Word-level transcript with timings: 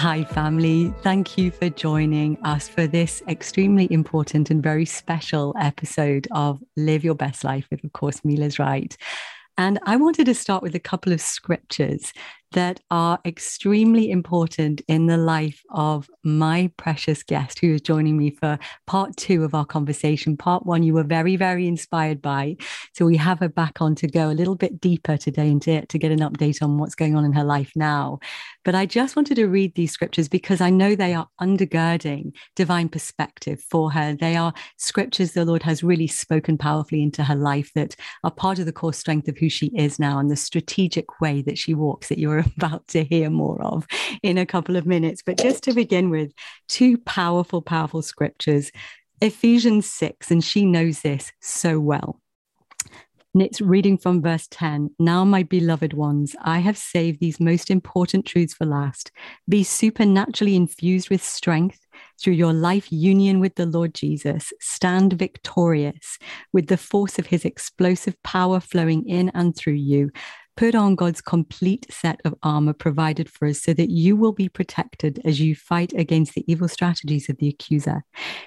Hi, 0.00 0.24
family. 0.24 0.94
Thank 1.02 1.36
you 1.36 1.50
for 1.50 1.68
joining 1.68 2.38
us 2.42 2.66
for 2.66 2.86
this 2.86 3.22
extremely 3.28 3.86
important 3.92 4.48
and 4.48 4.62
very 4.62 4.86
special 4.86 5.54
episode 5.60 6.26
of 6.30 6.58
Live 6.74 7.04
Your 7.04 7.14
Best 7.14 7.44
Life 7.44 7.66
with, 7.70 7.84
of 7.84 7.92
course, 7.92 8.24
Mila's 8.24 8.58
Right. 8.58 8.96
And 9.58 9.78
I 9.84 9.96
wanted 9.96 10.24
to 10.24 10.34
start 10.34 10.62
with 10.62 10.74
a 10.74 10.80
couple 10.80 11.12
of 11.12 11.20
scriptures 11.20 12.14
that 12.52 12.80
are 12.90 13.20
extremely 13.24 14.10
important 14.10 14.80
in 14.88 15.06
the 15.06 15.16
life 15.16 15.62
of 15.70 16.10
my 16.24 16.70
precious 16.76 17.22
guest 17.22 17.60
who 17.60 17.74
is 17.74 17.80
joining 17.80 18.16
me 18.16 18.30
for 18.30 18.58
part 18.86 19.16
two 19.16 19.44
of 19.44 19.54
our 19.54 19.64
conversation. 19.64 20.36
Part 20.36 20.66
one, 20.66 20.82
you 20.82 20.94
were 20.94 21.04
very, 21.04 21.36
very 21.36 21.68
inspired 21.68 22.20
by. 22.20 22.56
So 22.94 23.06
we 23.06 23.16
have 23.18 23.38
her 23.38 23.48
back 23.48 23.80
on 23.80 23.94
to 23.96 24.08
go 24.08 24.30
a 24.30 24.32
little 24.32 24.56
bit 24.56 24.80
deeper 24.80 25.16
today 25.16 25.48
and 25.48 25.62
to, 25.62 25.86
to 25.86 25.98
get 25.98 26.10
an 26.10 26.20
update 26.20 26.62
on 26.62 26.78
what's 26.78 26.96
going 26.96 27.14
on 27.14 27.24
in 27.24 27.32
her 27.34 27.44
life 27.44 27.70
now. 27.76 28.18
But 28.64 28.74
I 28.74 28.86
just 28.86 29.16
wanted 29.16 29.36
to 29.36 29.46
read 29.46 29.74
these 29.74 29.92
scriptures 29.92 30.28
because 30.28 30.60
I 30.60 30.70
know 30.70 30.94
they 30.94 31.14
are 31.14 31.28
undergirding 31.40 32.32
divine 32.56 32.88
perspective 32.88 33.62
for 33.70 33.90
her. 33.92 34.14
They 34.14 34.36
are 34.36 34.52
scriptures 34.76 35.32
the 35.32 35.44
Lord 35.44 35.62
has 35.62 35.82
really 35.82 36.06
spoken 36.06 36.58
powerfully 36.58 37.02
into 37.02 37.24
her 37.24 37.36
life 37.36 37.70
that 37.74 37.96
are 38.22 38.30
part 38.30 38.58
of 38.58 38.66
the 38.66 38.72
core 38.72 38.92
strength 38.92 39.28
of 39.28 39.38
who 39.38 39.48
she 39.48 39.66
is 39.76 39.98
now 39.98 40.18
and 40.18 40.30
the 40.30 40.36
strategic 40.36 41.20
way 41.20 41.42
that 41.42 41.58
she 41.58 41.74
walks 41.74 42.08
that 42.08 42.18
you're 42.18 42.38
about 42.56 42.86
to 42.88 43.04
hear 43.04 43.30
more 43.30 43.60
of 43.62 43.86
in 44.22 44.36
a 44.38 44.46
couple 44.46 44.76
of 44.76 44.86
minutes. 44.86 45.22
But 45.22 45.38
just 45.38 45.62
to 45.64 45.72
begin 45.72 46.10
with, 46.10 46.32
two 46.68 46.98
powerful, 46.98 47.62
powerful 47.62 48.02
scriptures 48.02 48.70
Ephesians 49.22 49.84
6, 49.84 50.30
and 50.30 50.42
she 50.42 50.64
knows 50.64 51.02
this 51.02 51.30
so 51.40 51.78
well. 51.78 52.19
And 53.32 53.42
it's 53.42 53.60
reading 53.60 53.96
from 53.96 54.22
verse 54.22 54.48
10. 54.50 54.90
Now, 54.98 55.24
my 55.24 55.44
beloved 55.44 55.92
ones, 55.92 56.34
I 56.42 56.58
have 56.58 56.76
saved 56.76 57.20
these 57.20 57.38
most 57.38 57.70
important 57.70 58.26
truths 58.26 58.54
for 58.54 58.66
last. 58.66 59.12
Be 59.48 59.62
supernaturally 59.62 60.56
infused 60.56 61.10
with 61.10 61.22
strength 61.22 61.78
through 62.20 62.32
your 62.32 62.52
life 62.52 62.90
union 62.90 63.38
with 63.38 63.54
the 63.54 63.66
Lord 63.66 63.94
Jesus. 63.94 64.52
Stand 64.60 65.12
victorious 65.12 66.18
with 66.52 66.66
the 66.66 66.76
force 66.76 67.18
of 67.20 67.26
his 67.26 67.44
explosive 67.44 68.20
power 68.24 68.58
flowing 68.58 69.08
in 69.08 69.30
and 69.32 69.54
through 69.54 69.74
you 69.74 70.10
put 70.56 70.74
on 70.74 70.94
God's 70.94 71.22
complete 71.22 71.86
set 71.90 72.20
of 72.26 72.34
armor 72.42 72.74
provided 72.74 73.30
for 73.30 73.48
us 73.48 73.62
so 73.62 73.72
that 73.72 73.88
you 73.88 74.14
will 74.14 74.32
be 74.32 74.46
protected 74.46 75.18
as 75.24 75.40
you 75.40 75.54
fight 75.54 75.90
against 75.94 76.34
the 76.34 76.44
evil 76.46 76.68
strategies 76.68 77.30
of 77.30 77.38
the 77.38 77.48
accuser. 77.48 78.02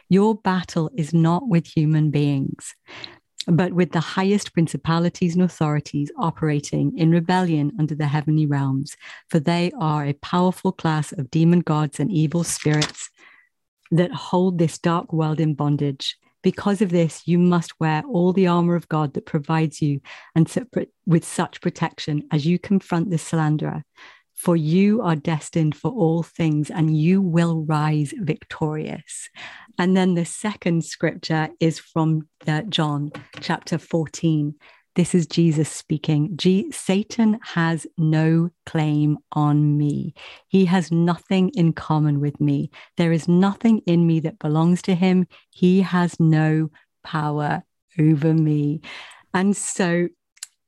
Your 0.09 0.35
battle 0.35 0.91
is 0.95 1.11
not 1.11 1.47
with 1.47 1.65
human 1.65 2.11
beings. 2.11 2.75
But 3.47 3.73
with 3.73 3.91
the 3.91 3.99
highest 3.99 4.53
principalities 4.53 5.35
and 5.35 5.43
authorities 5.43 6.11
operating 6.17 6.97
in 6.97 7.11
rebellion 7.11 7.73
under 7.77 7.93
the 7.93 8.07
heavenly 8.07 8.45
realms, 8.45 8.95
for 9.29 9.39
they 9.39 9.71
are 9.77 10.05
a 10.05 10.13
powerful 10.13 10.71
class 10.71 11.11
of 11.11 11.29
demon 11.29 11.59
gods 11.59 11.99
and 11.99 12.11
evil 12.11 12.43
spirits 12.43 13.09
that 13.91 14.11
hold 14.13 14.57
this 14.57 14.77
dark 14.77 15.11
world 15.11 15.39
in 15.39 15.55
bondage. 15.55 16.17
Because 16.41 16.81
of 16.81 16.89
this, 16.89 17.23
you 17.25 17.37
must 17.37 17.79
wear 17.79 18.03
all 18.07 18.33
the 18.33 18.47
armor 18.47 18.75
of 18.75 18.89
God 18.89 19.13
that 19.13 19.25
provides 19.25 19.81
you 19.81 20.01
and 20.35 20.49
with 21.05 21.25
such 21.25 21.61
protection 21.61 22.27
as 22.31 22.45
you 22.45 22.59
confront 22.59 23.09
the 23.09 23.17
slanderer. 23.17 23.83
For 24.33 24.55
you 24.55 25.01
are 25.01 25.15
destined 25.15 25.75
for 25.75 25.91
all 25.91 26.23
things 26.23 26.69
and 26.69 26.97
you 26.97 27.21
will 27.21 27.63
rise 27.65 28.13
victorious. 28.17 29.29
And 29.77 29.95
then 29.95 30.15
the 30.15 30.25
second 30.25 30.83
scripture 30.85 31.49
is 31.59 31.79
from 31.79 32.27
uh, 32.47 32.63
John 32.63 33.11
chapter 33.39 33.77
14. 33.77 34.55
This 34.95 35.15
is 35.15 35.25
Jesus 35.25 35.69
speaking. 35.69 36.37
G- 36.37 36.71
Satan 36.71 37.39
has 37.41 37.87
no 37.97 38.49
claim 38.65 39.17
on 39.31 39.77
me. 39.77 40.13
He 40.47 40.65
has 40.65 40.91
nothing 40.91 41.49
in 41.55 41.73
common 41.73 42.19
with 42.19 42.39
me. 42.39 42.69
There 42.97 43.11
is 43.11 43.27
nothing 43.27 43.79
in 43.87 44.05
me 44.05 44.19
that 44.19 44.37
belongs 44.37 44.83
to 44.83 44.93
him. 44.93 45.25
He 45.49 45.81
has 45.81 46.19
no 46.19 46.69
power 47.03 47.63
over 47.97 48.33
me. 48.33 48.81
And 49.33 49.57
so 49.57 50.09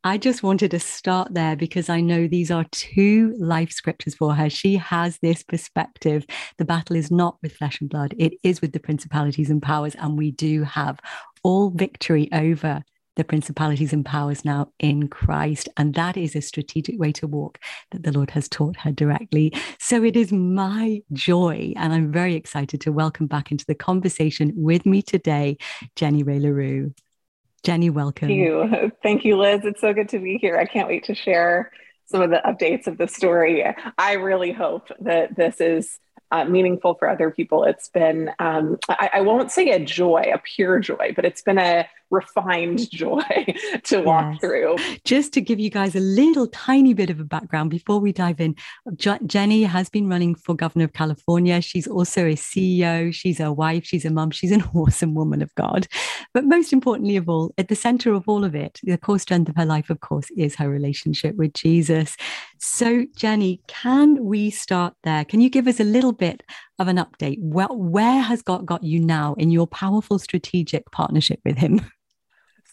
I 0.05 0.19
just 0.19 0.43
wanted 0.43 0.69
to 0.69 0.79
start 0.79 1.33
there 1.33 1.55
because 1.55 1.89
I 1.89 1.99
know 1.99 2.27
these 2.27 2.51
are 2.51 2.63
two 2.66 3.33
life 3.39 3.71
scriptures 3.71 4.13
for 4.13 4.35
her. 4.35 4.51
She 4.51 4.75
has 4.75 5.17
this 5.17 5.41
perspective. 5.41 6.27
The 6.59 6.63
battle 6.63 6.95
is 6.95 7.09
not 7.09 7.38
with 7.41 7.53
flesh 7.53 7.81
and 7.81 7.89
blood, 7.89 8.13
it 8.19 8.33
is 8.44 8.61
with 8.61 8.73
the 8.73 8.79
principalities 8.79 9.49
and 9.49 9.63
powers. 9.63 9.95
And 9.95 10.15
we 10.15 10.29
do 10.29 10.61
have 10.61 10.99
all 11.41 11.71
victory 11.71 12.29
over 12.31 12.83
the 13.15 13.23
principalities 13.23 13.94
and 13.94 14.05
powers 14.05 14.45
now 14.45 14.71
in 14.77 15.07
Christ. 15.07 15.69
And 15.75 15.95
that 15.95 16.17
is 16.17 16.35
a 16.35 16.41
strategic 16.41 16.99
way 16.99 17.11
to 17.13 17.25
walk 17.25 17.57
that 17.89 18.03
the 18.03 18.11
Lord 18.11 18.29
has 18.29 18.47
taught 18.47 18.77
her 18.77 18.91
directly. 18.91 19.53
So 19.79 20.03
it 20.03 20.15
is 20.15 20.31
my 20.31 21.01
joy, 21.13 21.73
and 21.77 21.94
I'm 21.94 22.11
very 22.11 22.35
excited 22.35 22.79
to 22.81 22.91
welcome 22.91 23.25
back 23.25 23.51
into 23.51 23.65
the 23.67 23.73
conversation 23.73 24.53
with 24.55 24.85
me 24.85 25.01
today, 25.01 25.57
Jenny 25.95 26.21
Rae 26.21 26.39
Le 26.39 26.53
Roux. 26.53 26.94
Jenny, 27.65 27.89
welcome. 27.89 28.27
Thank 28.27 28.39
you. 28.39 28.91
Thank 29.03 29.25
you, 29.25 29.37
Liz. 29.37 29.61
It's 29.63 29.81
so 29.81 29.91
good 29.91 30.09
to 30.09 30.19
be 30.19 30.37
here. 30.37 30.57
I 30.57 30.65
can't 30.65 30.87
wait 30.87 31.03
to 31.05 31.15
share 31.15 31.71
some 32.05 32.21
of 32.21 32.29
the 32.29 32.41
updates 32.45 32.85
of 32.85 32.99
the 32.99 33.07
story. 33.07 33.65
I 33.97 34.13
really 34.13 34.51
hope 34.51 34.89
that 34.99 35.35
this 35.35 35.59
is 35.59 35.99
uh, 36.31 36.45
meaningful 36.45 36.93
for 36.93 37.09
other 37.09 37.31
people. 37.31 37.63
It's 37.63 37.89
been, 37.89 38.29
um, 38.37 38.77
I, 38.87 39.09
I, 39.15 39.21
won't 39.21 39.51
say 39.51 39.69
a 39.69 39.79
joy, 39.83 40.31
a 40.33 40.37
pure 40.37 40.79
joy, 40.79 41.13
but 41.15 41.25
it's 41.25 41.41
been 41.41 41.57
a 41.57 41.87
refined 42.15 42.89
joy 42.91 43.21
to 43.83 44.01
walk 44.01 44.25
yes. 44.31 44.39
through. 44.39 44.75
Just 45.03 45.33
to 45.33 45.41
give 45.41 45.59
you 45.59 45.69
guys 45.69 45.95
a 45.95 45.99
little 45.99 46.47
tiny 46.47 46.93
bit 46.93 47.09
of 47.09 47.19
a 47.19 47.23
background 47.23 47.69
before 47.69 47.99
we 47.99 48.11
dive 48.11 48.39
in, 48.39 48.55
Jenny 49.25 49.63
has 49.63 49.89
been 49.89 50.07
running 50.07 50.35
for 50.35 50.55
governor 50.55 50.85
of 50.85 50.93
California. 50.93 51.61
She's 51.61 51.87
also 51.87 52.25
a 52.25 52.35
CEO, 52.35 53.13
she's 53.13 53.39
a 53.39 53.51
wife, 53.51 53.85
she's 53.85 54.05
a 54.05 54.09
mum, 54.09 54.31
she's 54.31 54.51
an 54.51 54.63
awesome 54.73 55.13
woman 55.13 55.41
of 55.41 55.53
God. 55.55 55.87
But 56.33 56.45
most 56.45 56.73
importantly 56.73 57.17
of 57.17 57.29
all, 57.29 57.53
at 57.57 57.67
the 57.67 57.75
center 57.75 58.13
of 58.13 58.27
all 58.27 58.43
of 58.43 58.55
it, 58.55 58.79
the 58.83 58.97
core 58.97 59.19
strength 59.19 59.49
of 59.49 59.55
her 59.57 59.65
life, 59.65 59.89
of 59.89 59.99
course, 59.99 60.29
is 60.37 60.55
her 60.55 60.69
relationship 60.69 61.35
with 61.35 61.53
Jesus. 61.53 62.15
So, 62.59 63.05
Jenny, 63.15 63.61
can 63.67 64.23
we 64.23 64.49
start 64.49 64.93
there? 65.03 65.25
Can 65.25 65.41
you 65.41 65.49
give 65.49 65.67
us 65.67 65.79
a 65.79 65.83
little 65.83 66.13
bit 66.13 66.43
of 66.79 66.87
an 66.87 66.97
update? 66.97 67.37
Well, 67.39 67.75
where 67.75 68.21
has 68.21 68.41
God 68.41 68.65
got 68.65 68.83
you 68.83 68.99
now 68.99 69.35
in 69.37 69.51
your 69.51 69.67
powerful 69.67 70.19
strategic 70.19 70.89
partnership 70.91 71.39
with 71.45 71.57
Him? 71.57 71.81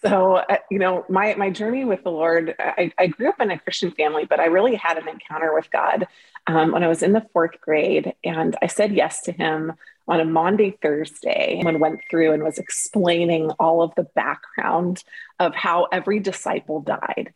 So, 0.05 0.37
uh, 0.37 0.57
you 0.69 0.81
know, 0.81 1.05
my, 1.09 1.35
my 1.35 1.51
journey 1.51 1.85
with 1.85 2.03
the 2.03 2.11
Lord, 2.11 2.57
I, 2.59 2.93
I, 2.99 3.07
grew 3.07 3.29
up 3.29 3.41
in 3.41 3.53
a 3.53 3.59
Christian 3.59 3.93
family, 3.93 4.25
but 4.25 4.41
I 4.41 4.47
really 4.47 4.75
had 4.75 4.99
an 4.99 5.09
encounter 5.09 5.55
with 5.55 5.71
God 5.71 6.09
um, 6.49 6.73
when 6.73 6.83
I 6.83 6.89
was 6.89 7.05
in 7.05 7.13
the 7.13 7.25
fourth 7.33 7.61
grade. 7.61 8.13
And 8.25 8.57
I 8.61 8.67
said 8.67 8.93
yes 8.93 9.23
to 9.23 9.33
Him 9.33 9.75
on 10.09 10.19
a 10.19 10.25
Monday, 10.25 10.77
Thursday, 10.83 11.63
and 11.65 11.81
went 11.81 12.01
through 12.11 12.33
and 12.33 12.43
was 12.43 12.59
explaining 12.59 13.51
all 13.61 13.81
of 13.81 13.95
the 13.95 14.03
background 14.03 15.05
of 15.39 15.55
how 15.55 15.85
every 15.93 16.19
disciple 16.19 16.81
died. 16.81 17.33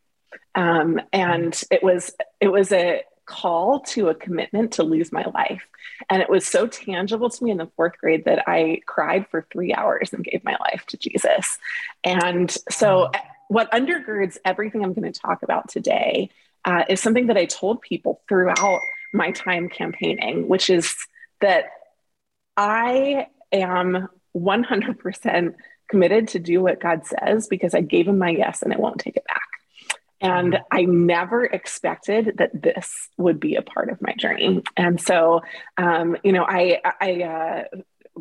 Um, 0.56 1.00
and 1.12 1.60
it 1.70 1.84
was, 1.84 2.12
it 2.40 2.48
was 2.48 2.72
a, 2.72 3.02
call 3.26 3.80
to 3.80 4.08
a 4.08 4.14
commitment 4.14 4.72
to 4.72 4.84
lose 4.84 5.12
my 5.12 5.24
life. 5.34 5.66
And 6.08 6.22
it 6.22 6.30
was 6.30 6.46
so 6.46 6.66
tangible 6.66 7.28
to 7.28 7.44
me 7.44 7.50
in 7.50 7.58
the 7.58 7.70
fourth 7.76 7.98
grade 7.98 8.24
that 8.24 8.44
I 8.46 8.80
cried 8.86 9.26
for 9.30 9.46
three 9.52 9.74
hours 9.74 10.12
and 10.12 10.24
gave 10.24 10.44
my 10.44 10.56
life 10.60 10.84
to 10.86 10.96
Jesus. 10.96 11.58
And 12.06 12.56
so, 12.70 13.10
what 13.48 13.70
undergirds 13.72 14.38
everything 14.44 14.82
I'm 14.82 14.94
going 14.94 15.12
to 15.12 15.20
talk 15.20 15.42
about 15.42 15.68
today 15.68 16.30
uh, 16.64 16.84
is 16.88 17.00
something 17.00 17.26
that 17.26 17.36
I 17.36 17.46
told 17.46 17.82
people 17.82 18.22
throughout 18.28 18.80
my 19.12 19.32
time 19.32 19.68
campaigning, 19.68 20.48
which 20.48 20.70
is 20.70 20.94
that 21.40 21.64
I 22.56 23.26
am 23.52 24.08
100% 24.36 25.54
committed 25.88 26.28
to 26.28 26.38
do 26.38 26.60
what 26.62 26.80
God 26.80 27.02
says 27.06 27.48
because 27.48 27.74
I 27.74 27.80
gave 27.80 28.08
him 28.08 28.18
my 28.18 28.30
yes 28.30 28.62
and 28.62 28.72
I 28.72 28.76
won't 28.76 29.00
take 29.00 29.16
it 29.16 29.26
back. 29.26 29.42
And 30.20 30.54
mm-hmm. 30.54 30.62
I 30.70 30.82
never 30.82 31.44
expected 31.44 32.36
that 32.38 32.62
this 32.62 33.08
would 33.16 33.40
be 33.40 33.56
a 33.56 33.62
part 33.62 33.90
of 33.90 34.00
my 34.00 34.14
journey. 34.18 34.62
And 34.76 35.00
so, 35.00 35.42
um, 35.76 36.16
you 36.22 36.32
know, 36.32 36.44
I, 36.44 36.80
I 37.00 37.22
uh, 37.22 37.64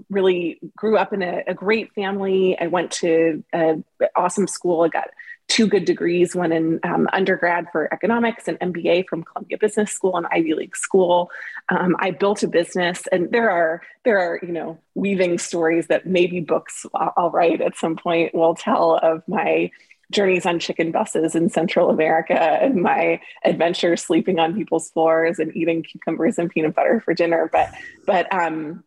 really 0.10 0.60
grew 0.76 0.98
up 0.98 1.14
in 1.14 1.22
a, 1.22 1.44
a, 1.48 1.54
great 1.54 1.94
family. 1.94 2.58
I 2.60 2.68
went 2.68 2.92
to 2.92 3.44
an 3.54 3.84
awesome 4.16 4.48
school. 4.48 4.82
I 4.82 4.90
got 4.90 5.10
two 5.48 5.68
good 5.68 5.86
degrees, 5.86 6.36
one 6.36 6.52
in 6.52 6.80
um, 6.84 7.08
undergrad 7.14 7.68
for 7.72 7.94
economics 7.94 8.48
and 8.48 8.60
MBA 8.60 9.08
from 9.08 9.24
Columbia 9.24 9.58
Business 9.58 9.92
School 9.92 10.18
and 10.18 10.26
Ivy 10.32 10.54
League 10.54 10.76
school. 10.76 11.30
Um, 11.70 11.96
I 12.00 12.12
built 12.12 12.44
a 12.44 12.48
business, 12.48 13.04
and 13.12 13.32
there 13.32 13.50
are 13.50 13.82
there 14.04 14.18
are 14.20 14.40
you 14.42 14.52
know 14.52 14.80
weaving 14.96 15.38
stories 15.38 15.88
that 15.88 16.06
maybe 16.06 16.40
books 16.40 16.86
I'll 16.94 17.32
write 17.32 17.62
at 17.62 17.78
some 17.78 17.96
point 17.96 18.34
will 18.34 18.56
tell 18.56 18.96
of 18.96 19.24
my 19.28 19.72
journeys 20.12 20.46
on 20.46 20.60
chicken 20.60 20.92
buses 20.92 21.36
in 21.36 21.50
Central 21.50 21.90
America 21.90 22.40
and 22.40 22.76
my 22.76 23.20
adventures 23.44 24.04
sleeping 24.04 24.40
on 24.40 24.56
people's 24.56 24.90
floors 24.92 25.40
and 25.40 25.56
eating 25.56 25.84
cucumbers 25.84 26.38
and 26.38 26.50
peanut 26.50 26.76
butter 26.76 27.02
for 27.02 27.14
dinner. 27.14 27.50
But 27.52 27.74
but 28.06 28.32
um 28.34 28.84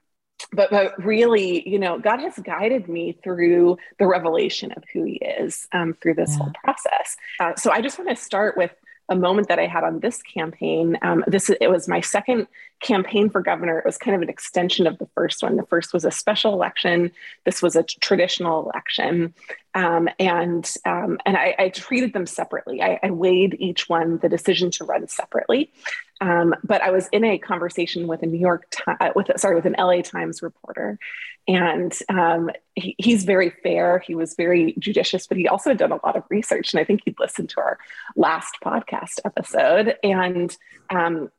but 0.53 0.71
but 0.71 1.05
really, 1.05 1.69
you 1.69 1.79
know, 1.79 1.99
God 1.99 2.21
has 2.21 2.39
guided 2.39 2.89
me 2.89 3.19
through 3.23 3.79
the 3.99 4.07
revelation 4.07 4.73
of 4.73 4.85
who 4.93 5.05
He 5.05 5.15
is 5.15 5.69
um, 5.73 5.95
through 6.01 6.15
this 6.15 6.31
yeah. 6.33 6.45
whole 6.45 6.53
process. 6.63 7.17
Uh, 7.41 7.55
so 7.57 7.71
I 7.71 7.81
just 7.81 7.99
want 7.99 8.11
to 8.11 8.17
start 8.17 8.57
with 8.57 8.73
a 9.09 9.17
moment 9.17 9.49
that 9.49 9.59
I 9.59 9.67
had 9.67 9.85
on 9.85 10.01
this 10.01 10.23
campaign. 10.23 10.99
Um, 11.03 11.25
this 11.27 11.51
it 11.61 11.69
was 11.71 11.89
my 11.89 12.01
second 12.01 12.47
campaign 12.81 13.31
for 13.31 13.41
governor. 13.41 13.79
It 13.79 13.85
was 13.85 13.97
kind 13.97 14.15
of 14.15 14.23
an 14.23 14.29
extension 14.29 14.87
of 14.87 14.99
the 14.99 15.09
first 15.15 15.43
one. 15.43 15.57
The 15.57 15.67
first 15.67 15.93
was 15.93 16.05
a 16.05 16.11
special 16.11 16.53
election. 16.53 17.11
This 17.45 17.63
was 17.63 17.75
a 17.75 17.83
traditional 17.83 18.65
election, 18.65 19.35
um, 19.75 20.09
and 20.19 20.71
um, 20.85 21.19
and 21.25 21.37
I, 21.37 21.55
I, 21.59 21.69
treated 21.71 22.13
them 22.13 22.27
separately. 22.27 22.83
I, 22.83 23.01
I, 23.03 23.11
weighed 23.11 23.57
each 23.59 23.89
one 23.89 24.19
the 24.19 24.29
decision 24.29 24.71
to 24.73 24.85
run 24.85 25.09
separately. 25.09 25.73
Um, 26.21 26.55
but 26.65 26.83
I 26.83 26.91
was 26.91 27.09
in 27.13 27.25
a 27.25 27.39
conversation 27.39 28.07
with 28.07 28.23
a 28.23 28.27
New 28.27 28.39
York 28.39 28.73
uh, 28.87 29.11
with 29.15 29.29
sorry 29.37 29.55
with 29.55 29.67
an 29.67 29.77
LA 29.79 30.03
Times 30.03 30.43
reporter, 30.43 30.99
and 31.49 31.97
um, 32.11 32.51
he, 32.75 32.95
he's 32.99 33.25
very 33.25 33.51
fair. 33.51 34.01
He 34.01 34.15
was 34.15 34.35
very 34.35 34.75
judicious, 34.79 35.27
but 35.27 35.39
he 35.39 35.49
also 35.49 35.71
had 35.71 35.79
done 35.79 35.93
a 35.93 36.07
lot 36.07 36.15
of 36.15 36.25
research. 36.29 36.73
And 36.73 36.81
I 36.81 36.85
think 36.85 37.01
he'd 37.05 37.19
listened 37.19 37.49
to 37.51 37.61
our 37.61 37.79
last 38.17 38.57
podcast 38.63 39.21
episode. 39.25 39.97
And 40.03 40.55
um, 40.91 41.31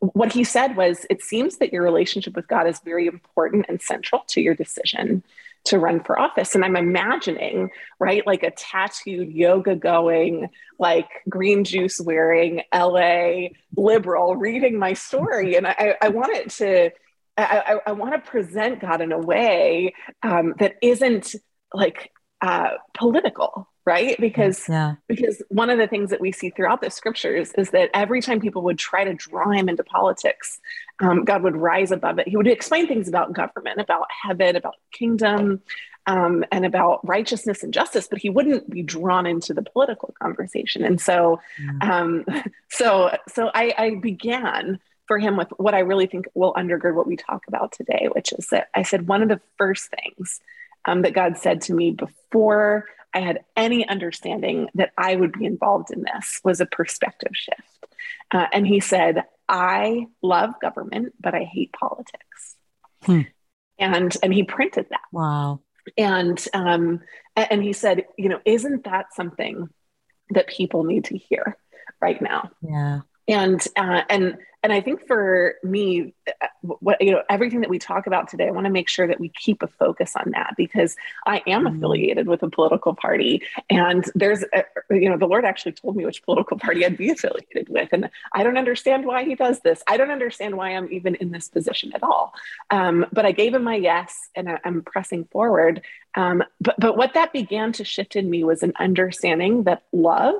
what 0.00 0.32
he 0.32 0.42
said 0.42 0.76
was, 0.76 1.06
it 1.08 1.22
seems 1.22 1.58
that 1.58 1.72
your 1.72 1.84
relationship 1.84 2.34
with 2.34 2.48
God 2.48 2.66
is 2.66 2.80
very 2.80 3.06
important 3.06 3.66
and 3.68 3.80
central 3.80 4.22
to 4.28 4.40
your 4.40 4.54
decision 4.54 5.22
to 5.64 5.78
run 5.78 6.02
for 6.02 6.18
office. 6.18 6.54
And 6.54 6.64
I'm 6.64 6.76
imagining, 6.76 7.70
right, 7.98 8.26
like 8.26 8.42
a 8.42 8.50
tattooed, 8.50 9.32
yoga 9.32 9.76
going, 9.76 10.50
like 10.78 11.08
green 11.28 11.64
juice 11.64 12.00
wearing 12.00 12.62
LA 12.74 13.48
liberal 13.76 14.36
reading 14.36 14.78
my 14.78 14.92
story. 14.92 15.56
And 15.56 15.66
I, 15.66 15.96
I 16.00 16.08
want 16.08 16.36
it 16.36 16.50
to 16.50 16.90
I, 17.36 17.80
I, 17.84 17.92
want 17.92 18.12
to 18.12 18.30
present 18.30 18.80
God 18.80 19.00
in 19.00 19.10
a 19.10 19.18
way 19.18 19.94
um, 20.22 20.54
that 20.58 20.76
isn't 20.82 21.34
like 21.72 22.12
uh, 22.44 22.76
political, 22.92 23.66
right? 23.86 24.20
Because 24.20 24.68
yeah. 24.68 24.96
because 25.08 25.42
one 25.48 25.70
of 25.70 25.78
the 25.78 25.86
things 25.86 26.10
that 26.10 26.20
we 26.20 26.30
see 26.30 26.50
throughout 26.50 26.82
the 26.82 26.90
scriptures 26.90 27.52
is 27.56 27.70
that 27.70 27.88
every 27.94 28.20
time 28.20 28.38
people 28.38 28.60
would 28.62 28.78
try 28.78 29.02
to 29.02 29.14
draw 29.14 29.48
him 29.50 29.66
into 29.66 29.82
politics, 29.82 30.60
um, 31.00 31.24
God 31.24 31.42
would 31.42 31.56
rise 31.56 31.90
above 31.90 32.18
it. 32.18 32.28
He 32.28 32.36
would 32.36 32.46
explain 32.46 32.86
things 32.86 33.08
about 33.08 33.32
government, 33.32 33.80
about 33.80 34.08
heaven, 34.10 34.56
about 34.56 34.74
kingdom, 34.92 35.62
um, 36.06 36.44
and 36.52 36.66
about 36.66 37.00
righteousness 37.08 37.62
and 37.62 37.72
justice, 37.72 38.08
but 38.08 38.18
he 38.18 38.28
wouldn't 38.28 38.68
be 38.68 38.82
drawn 38.82 39.24
into 39.24 39.54
the 39.54 39.62
political 39.62 40.14
conversation. 40.22 40.84
And 40.84 41.00
so, 41.00 41.40
mm. 41.58 41.82
um, 41.82 42.26
so 42.68 43.16
so 43.26 43.50
I, 43.54 43.74
I 43.78 43.94
began 43.94 44.80
for 45.06 45.18
him 45.18 45.38
with 45.38 45.48
what 45.56 45.72
I 45.72 45.78
really 45.78 46.06
think 46.06 46.26
will 46.34 46.52
undergird 46.52 46.94
what 46.94 47.06
we 47.06 47.16
talk 47.16 47.44
about 47.48 47.72
today, 47.72 48.10
which 48.14 48.34
is 48.34 48.48
that 48.48 48.68
I 48.74 48.82
said 48.82 49.08
one 49.08 49.22
of 49.22 49.30
the 49.30 49.40
first 49.56 49.88
things 49.88 50.42
um, 50.84 51.02
that 51.02 51.14
God 51.14 51.38
said 51.38 51.62
to 51.62 51.74
me 51.74 51.90
before 51.90 52.86
I 53.12 53.20
had 53.20 53.44
any 53.56 53.86
understanding 53.88 54.68
that 54.74 54.92
I 54.98 55.14
would 55.14 55.32
be 55.32 55.44
involved 55.44 55.90
in 55.90 56.02
this 56.02 56.40
was 56.42 56.60
a 56.60 56.66
perspective 56.66 57.32
shift. 57.32 57.86
Uh, 58.32 58.46
and 58.52 58.66
he 58.66 58.80
said, 58.80 59.24
I 59.48 60.06
love 60.22 60.60
government, 60.60 61.14
but 61.20 61.34
I 61.34 61.44
hate 61.44 61.72
politics. 61.72 62.56
Hmm. 63.02 63.20
And, 63.78 64.16
and 64.22 64.32
he 64.32 64.42
printed 64.42 64.86
that. 64.90 65.00
Wow. 65.12 65.60
And, 65.96 66.44
um, 66.54 67.00
and 67.36 67.62
he 67.62 67.72
said, 67.72 68.06
you 68.16 68.28
know, 68.28 68.40
isn't 68.44 68.84
that 68.84 69.14
something 69.14 69.68
that 70.30 70.48
people 70.48 70.84
need 70.84 71.04
to 71.06 71.18
hear 71.18 71.56
right 72.00 72.20
now? 72.20 72.50
Yeah 72.62 73.00
and 73.28 73.66
uh, 73.76 74.02
and 74.08 74.38
and 74.64 74.72
I 74.72 74.80
think 74.80 75.06
for 75.06 75.56
me, 75.62 76.14
uh, 76.40 76.46
what 76.62 77.00
you 77.02 77.10
know, 77.10 77.22
everything 77.28 77.60
that 77.60 77.68
we 77.68 77.78
talk 77.78 78.06
about 78.06 78.28
today, 78.28 78.48
I 78.48 78.50
want 78.50 78.64
to 78.64 78.72
make 78.72 78.88
sure 78.88 79.06
that 79.06 79.20
we 79.20 79.28
keep 79.28 79.62
a 79.62 79.66
focus 79.66 80.14
on 80.16 80.30
that 80.30 80.54
because 80.56 80.96
I 81.26 81.42
am 81.46 81.64
mm-hmm. 81.64 81.76
affiliated 81.76 82.26
with 82.26 82.42
a 82.42 82.48
political 82.48 82.94
party, 82.94 83.42
and 83.68 84.10
there's, 84.14 84.42
a, 84.54 84.64
you 84.90 85.10
know, 85.10 85.18
the 85.18 85.26
Lord 85.26 85.44
actually 85.44 85.72
told 85.72 85.96
me 85.96 86.06
which 86.06 86.22
political 86.22 86.58
party 86.58 86.84
I'd 86.84 86.96
be 86.96 87.10
affiliated 87.10 87.68
with, 87.68 87.90
and 87.92 88.08
I 88.32 88.42
don't 88.42 88.56
understand 88.56 89.04
why 89.04 89.24
He 89.24 89.34
does 89.34 89.60
this. 89.60 89.82
I 89.86 89.98
don't 89.98 90.10
understand 90.10 90.56
why 90.56 90.70
I'm 90.70 90.90
even 90.90 91.14
in 91.16 91.30
this 91.30 91.48
position 91.48 91.92
at 91.94 92.02
all. 92.02 92.32
Um, 92.70 93.04
but 93.12 93.26
I 93.26 93.32
gave 93.32 93.54
Him 93.54 93.64
my 93.64 93.76
yes, 93.76 94.30
and 94.34 94.48
I, 94.48 94.60
am 94.64 94.82
pressing 94.82 95.26
forward. 95.26 95.82
Um, 96.14 96.42
but 96.60 96.76
but 96.78 96.96
what 96.96 97.12
that 97.12 97.34
began 97.34 97.72
to 97.72 97.84
shift 97.84 98.16
in 98.16 98.30
me 98.30 98.44
was 98.44 98.62
an 98.62 98.72
understanding 98.78 99.64
that 99.64 99.82
love 99.92 100.36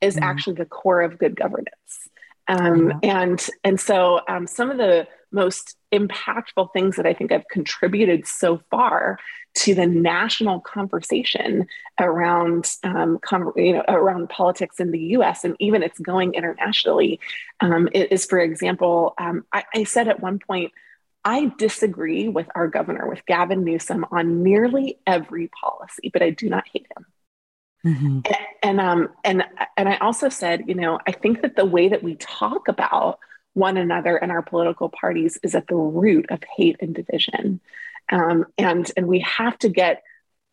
is 0.00 0.14
mm-hmm. 0.14 0.24
actually 0.24 0.56
the 0.56 0.64
core 0.64 1.02
of 1.02 1.18
good 1.18 1.34
governance. 1.34 2.08
Um, 2.48 2.92
yeah. 3.02 3.22
And 3.22 3.46
and 3.62 3.80
so 3.80 4.20
um, 4.28 4.46
some 4.46 4.70
of 4.70 4.76
the 4.76 5.06
most 5.32 5.76
impactful 5.92 6.72
things 6.72 6.96
that 6.96 7.06
I 7.06 7.14
think 7.14 7.32
I've 7.32 7.48
contributed 7.48 8.26
so 8.26 8.60
far 8.70 9.18
to 9.54 9.74
the 9.74 9.86
national 9.86 10.60
conversation 10.60 11.66
around 12.00 12.70
um, 12.82 13.20
you 13.56 13.74
know 13.74 13.84
around 13.88 14.28
politics 14.28 14.80
in 14.80 14.90
the 14.90 14.98
U.S. 14.98 15.44
and 15.44 15.56
even 15.60 15.82
it's 15.82 15.98
going 15.98 16.34
internationally 16.34 17.20
um, 17.60 17.88
is, 17.94 18.24
for 18.26 18.38
example, 18.38 19.14
um, 19.18 19.44
I, 19.52 19.64
I 19.74 19.84
said 19.84 20.08
at 20.08 20.20
one 20.20 20.38
point. 20.38 20.72
I 21.26 21.50
disagree 21.56 22.28
with 22.28 22.48
our 22.54 22.68
governor, 22.68 23.08
with 23.08 23.24
Gavin 23.24 23.64
Newsom, 23.64 24.04
on 24.10 24.42
nearly 24.42 24.98
every 25.06 25.48
policy, 25.48 26.10
but 26.12 26.20
I 26.20 26.28
do 26.28 26.50
not 26.50 26.64
hate 26.70 26.86
him. 26.94 27.06
Mm-hmm. 27.84 28.20
And, 28.24 28.36
and 28.62 28.80
um 28.80 29.08
and 29.24 29.44
and 29.76 29.88
I 29.88 29.96
also 29.98 30.28
said, 30.28 30.64
you 30.66 30.74
know, 30.74 30.98
I 31.06 31.12
think 31.12 31.42
that 31.42 31.56
the 31.56 31.64
way 31.64 31.88
that 31.88 32.02
we 32.02 32.16
talk 32.16 32.68
about 32.68 33.18
one 33.52 33.76
another 33.76 34.16
and 34.16 34.32
our 34.32 34.42
political 34.42 34.88
parties 34.88 35.38
is 35.42 35.54
at 35.54 35.68
the 35.68 35.76
root 35.76 36.26
of 36.30 36.40
hate 36.56 36.76
and 36.80 36.94
division, 36.94 37.60
um, 38.10 38.46
and 38.58 38.90
and 38.96 39.06
we 39.06 39.20
have 39.20 39.58
to 39.58 39.68
get. 39.68 40.02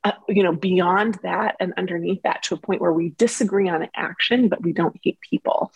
Uh, 0.04 0.14
you 0.28 0.42
know, 0.42 0.52
beyond 0.52 1.20
that 1.22 1.56
and 1.60 1.76
underneath 1.78 2.24
that 2.24 2.42
to 2.42 2.56
a 2.56 2.58
point 2.58 2.82
where 2.82 2.92
we 2.92 3.10
disagree 3.20 3.70
on 3.70 3.88
action, 3.96 4.50
but 4.50 4.64
we 4.64 4.74
don't 4.74 5.00
hate 5.04 5.20
people. 5.22 5.72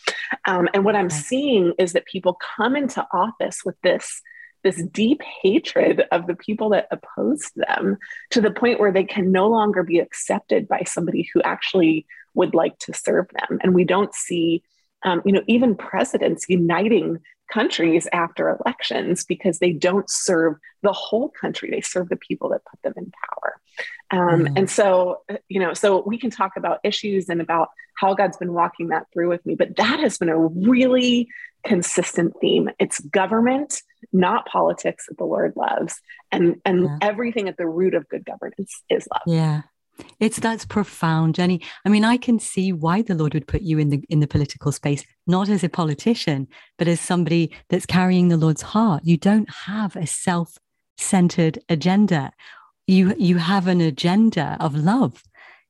Um, 0.47 0.67
and 0.73 0.83
what 0.83 0.95
I'm 0.95 1.11
seeing 1.11 1.73
is 1.77 1.93
that 1.93 2.07
people 2.07 2.35
come 2.57 2.75
into 2.75 3.05
office 3.13 3.59
with 3.63 3.79
this 3.83 4.23
this 4.65 4.83
deep 4.91 5.21
hatred 5.44 6.03
of 6.12 6.25
the 6.25 6.35
people 6.35 6.69
that 6.69 6.88
opposed 6.91 7.51
them 7.56 7.97
to 8.31 8.41
the 8.41 8.51
point 8.51 8.79
where 8.79 8.91
they 8.91 9.03
can 9.03 9.31
no 9.31 9.48
longer 9.48 9.84
be 9.84 10.00
accepted 10.00 10.67
by 10.67 10.81
somebody 10.86 11.29
who 11.34 11.41
actually 11.43 12.05
would 12.34 12.53
like 12.55 12.77
to 12.79 12.93
serve 12.93 13.27
them. 13.29 13.60
And 13.62 13.75
we 13.75 13.86
don't 13.86 14.13
see, 14.13 14.63
um, 15.03 15.22
you 15.24 15.31
know, 15.31 15.43
even 15.48 15.75
presidents 15.75 16.45
uniting 16.50 17.19
countries 17.51 18.07
after 18.12 18.50
elections 18.50 19.24
because 19.24 19.60
they 19.60 19.72
don't 19.72 20.10
serve 20.10 20.55
the 20.81 20.91
whole 20.91 21.29
country 21.29 21.69
they 21.69 21.81
serve 21.81 22.10
the 22.10 22.15
people 22.15 22.50
that 22.50 22.65
put 22.65 22.81
them 22.81 22.93
in 22.98 23.12
power 23.12 23.62
um, 24.12 24.45
mm-hmm. 24.45 24.57
and 24.57 24.69
so 24.69 25.22
you 25.48 25.60
know 25.60 25.74
so 25.74 26.03
we 26.05 26.17
can 26.17 26.31
talk 26.31 26.53
about 26.57 26.79
issues 26.84 27.29
and 27.29 27.41
about 27.41 27.69
how 27.95 28.13
god's 28.15 28.38
been 28.38 28.53
walking 28.53 28.88
that 28.88 29.05
through 29.13 29.29
with 29.29 29.45
me 29.45 29.53
but 29.53 29.75
that 29.75 30.00
has 30.00 30.17
been 30.17 30.29
a 30.29 30.38
really 30.38 31.27
consistent 31.63 32.34
theme 32.41 32.69
it's 32.79 33.00
government 33.00 33.81
not 34.12 34.45
politics 34.47 35.05
that 35.07 35.17
the 35.17 35.25
Lord 35.25 35.53
loves. 35.55 36.00
And 36.31 36.62
and 36.65 36.83
yeah. 36.83 36.97
everything 37.01 37.47
at 37.47 37.57
the 37.57 37.67
root 37.67 37.93
of 37.93 38.07
good 38.09 38.25
governance 38.25 38.83
is 38.89 39.07
love. 39.13 39.24
Yeah. 39.25 39.62
It's 40.19 40.39
that's 40.39 40.65
profound, 40.65 41.35
Jenny. 41.35 41.62
I 41.85 41.89
mean, 41.89 42.03
I 42.03 42.17
can 42.17 42.38
see 42.39 42.74
why 42.74 43.01
the 43.01 43.15
Lord 43.15 43.33
would 43.33 43.47
put 43.47 43.62
you 43.62 43.77
in 43.79 43.89
the 43.89 44.03
in 44.09 44.19
the 44.19 44.27
political 44.27 44.71
space, 44.71 45.03
not 45.25 45.47
as 45.47 45.63
a 45.63 45.69
politician, 45.69 46.47
but 46.77 46.88
as 46.88 47.00
somebody 47.00 47.51
that's 47.69 47.85
carrying 47.85 48.27
the 48.27 48.38
Lord's 48.38 48.62
heart. 48.62 49.03
You 49.05 49.17
don't 49.17 49.50
have 49.50 49.95
a 49.95 50.05
self-centered 50.05 51.59
agenda. 51.69 52.31
You 52.88 53.15
you 53.17 53.38
have 53.38 53.67
an 53.67 53.79
agenda 53.79 54.57
of 54.59 54.75
love 54.75 55.24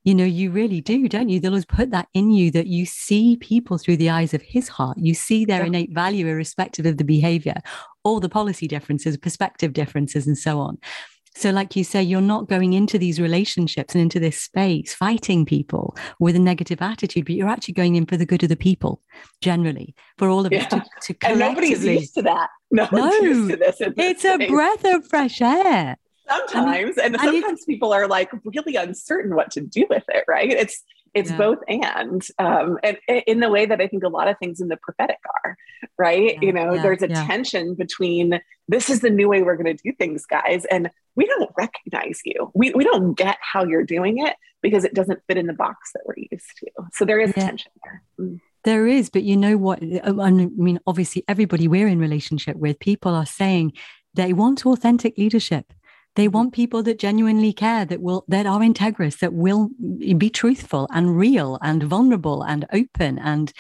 you 0.06 0.14
know, 0.14 0.24
you 0.24 0.52
really 0.52 0.82
do, 0.82 1.10
don't 1.10 1.30
you? 1.30 1.40
The 1.40 1.50
Lord's 1.50 1.66
put 1.66 1.90
that 1.90 2.08
in 2.14 2.30
you 2.30 2.52
that 2.52 2.68
you 2.68 2.86
see 2.86 3.38
people 3.38 3.80
through 3.80 3.98
the 3.98 4.12
eyes 4.12 4.36
of 4.36 4.42
his 4.44 4.68
heart. 4.70 5.00
You 5.00 5.16
see 5.16 5.46
their 5.46 5.62
yeah. 5.62 5.66
innate 5.66 5.94
value, 5.94 6.28
irrespective 6.28 6.86
of 6.86 6.98
the 6.98 7.04
behavior, 7.04 7.56
all 8.04 8.20
the 8.20 8.30
policy 8.30 8.68
differences, 8.68 9.18
perspective 9.18 9.74
differences, 9.74 10.28
and 10.28 10.38
so 10.38 10.60
on. 10.60 10.78
So, 11.38 11.50
like 11.50 11.76
you 11.76 11.84
say, 11.84 12.04
you're 12.04 12.22
not 12.22 12.48
going 12.48 12.74
into 12.74 13.00
these 13.00 13.20
relationships 13.20 13.96
and 13.96 14.02
into 14.02 14.20
this 14.20 14.40
space 14.40 14.94
fighting 14.94 15.44
people 15.44 15.98
with 16.20 16.36
a 16.36 16.40
negative 16.40 16.84
attitude, 16.84 17.26
but 17.26 17.34
you're 17.34 17.50
actually 17.50 17.74
going 17.74 17.96
in 17.96 18.06
for 18.06 18.16
the 18.16 18.28
good 18.28 18.44
of 18.44 18.50
the 18.50 18.56
people 18.56 19.02
generally, 19.42 19.96
for 20.20 20.30
all 20.30 20.46
of 20.46 20.52
yeah. 20.54 20.64
us 20.64 20.70
to, 20.70 20.86
to 21.02 21.14
collectively. 21.16 21.32
And 21.32 21.40
nobody's 21.40 21.84
used 21.84 22.14
to 22.14 22.22
that. 22.22 22.50
No, 22.72 22.88
no 22.92 23.10
it's 23.12 24.24
a 24.24 24.48
breath 24.48 24.86
of 24.86 25.08
fresh 25.08 25.42
air 25.42 25.98
sometimes 26.28 26.98
and, 26.98 27.16
and 27.16 27.22
sometimes 27.22 27.66
people 27.66 27.94
are 27.94 28.08
like 28.08 28.30
really 28.44 28.76
uncertain 28.76 29.36
what 29.36 29.52
to 29.52 29.62
do 29.62 29.86
with 29.90 30.04
it 30.10 30.24
right 30.28 30.52
it's 30.52 30.84
it's 31.16 31.32
yeah. 31.32 31.38
both 31.38 31.60
and, 31.68 32.28
um, 32.40 32.78
and 32.84 32.98
in 33.08 33.40
the 33.40 33.50
way 33.50 33.66
that 33.66 33.80
I 33.80 33.88
think 33.88 34.04
a 34.04 34.10
lot 34.10 34.28
of 34.28 34.38
things 34.38 34.60
in 34.60 34.68
the 34.68 34.76
prophetic 34.76 35.20
are, 35.46 35.58
right? 35.98 36.34
Yeah, 36.34 36.40
you 36.42 36.52
know, 36.52 36.74
yeah, 36.74 36.82
there's 36.82 37.02
a 37.02 37.08
tension 37.08 37.74
between 37.74 38.42
this 38.68 38.90
is 38.90 39.00
the 39.00 39.10
new 39.10 39.30
way 39.30 39.42
we're 39.42 39.56
going 39.56 39.78
to 39.78 39.82
do 39.82 39.94
things, 39.94 40.26
guys, 40.26 40.66
and 40.66 40.92
we 41.16 41.26
don't 41.26 41.50
recognize 41.58 42.20
you. 42.26 42.52
We 42.54 42.74
we 42.74 42.84
don't 42.84 43.14
get 43.14 43.38
how 43.40 43.64
you're 43.64 43.86
doing 43.86 44.18
it 44.18 44.36
because 44.62 44.84
it 44.84 44.94
doesn't 44.94 45.22
fit 45.28 45.38
in 45.38 45.48
the 45.48 45.54
box 45.54 45.92
that 45.94 46.02
we're 46.06 46.28
used 46.32 46.52
to. 46.60 46.68
So 46.92 47.06
there 47.06 47.22
is 47.22 47.34
tension 47.34 47.72
there. 47.84 48.04
Mm. 48.20 48.42
There 48.66 48.88
is, 48.88 49.10
but 49.10 49.24
you 49.24 49.38
know 49.38 49.58
what? 49.58 49.82
Uh, 49.84 50.22
I 50.22 50.32
mean, 50.32 50.80
obviously, 50.86 51.24
everybody 51.28 51.68
we're 51.68 51.88
in 51.88 52.00
relationship 52.00 52.58
with, 52.58 52.80
people 52.80 53.14
are 53.14 53.26
saying 53.26 53.74
they 54.16 54.34
want 54.34 54.66
authentic 54.66 55.18
leadership 55.18 55.72
they 56.16 56.26
mm-hmm. 56.26 56.38
want 56.38 56.54
people 56.54 56.84
that 56.84 57.00
genuinely 57.00 57.54
care, 57.54 57.86
that 57.86 58.02
will 58.02 58.26
that 58.28 58.46
are 58.46 58.60
integrous, 58.60 59.20
that 59.20 59.34
will 59.34 59.70
be 60.18 60.30
truthful 60.30 60.88
and 60.92 61.18
real 61.18 61.58
and 61.62 61.84
vulnerable 61.84 62.44
and 62.44 62.66
open 62.74 63.20
and 63.20 63.54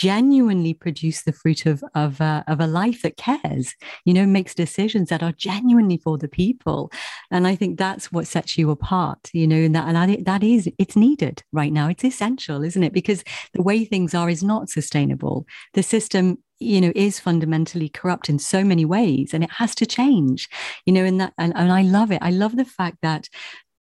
genuinely 0.00 0.72
produce 0.72 1.22
the 1.22 1.32
fruit 1.32 1.66
of 1.66 1.84
of, 1.94 2.22
uh, 2.22 2.42
of 2.48 2.58
a 2.58 2.66
life 2.66 3.02
that 3.02 3.18
cares 3.18 3.74
you 4.06 4.14
know 4.14 4.24
makes 4.24 4.54
decisions 4.54 5.10
that 5.10 5.22
are 5.22 5.32
genuinely 5.32 5.98
for 5.98 6.16
the 6.16 6.28
people. 6.28 6.90
And 7.30 7.46
i 7.46 7.54
think 7.54 7.78
that's 7.78 8.10
what 8.10 8.26
sets 8.26 8.56
you 8.56 8.70
apart 8.70 9.28
you 9.34 9.46
know 9.46 9.62
and 9.66 9.74
that 9.74 9.86
and 9.94 10.24
that 10.24 10.42
is 10.42 10.68
it's 10.78 10.96
needed 10.96 11.42
right 11.52 11.72
now. 11.72 11.88
It's 11.88 12.04
essential 12.04 12.64
isn't 12.64 12.82
it? 12.82 12.94
Because 12.94 13.22
the 13.52 13.62
way 13.62 13.84
things 13.84 14.14
are 14.14 14.30
is 14.30 14.42
not 14.42 14.70
sustainable. 14.70 15.44
The 15.74 15.82
system 15.82 16.38
you 16.58 16.80
know 16.80 16.92
is 16.96 17.20
fundamentally 17.20 17.90
corrupt 17.90 18.30
in 18.30 18.38
so 18.38 18.64
many 18.64 18.84
ways 18.86 19.34
and 19.34 19.42
it 19.44 19.50
has 19.50 19.74
to 19.74 19.86
change 19.86 20.46
you 20.84 20.92
know 20.92 21.04
and 21.04 21.18
that 21.18 21.32
and, 21.38 21.52
and 21.56 21.72
i 21.72 21.82
love 21.82 22.10
it. 22.10 22.22
I 22.22 22.30
love 22.30 22.56
the 22.56 22.64
fact 22.64 22.98
that 23.02 23.28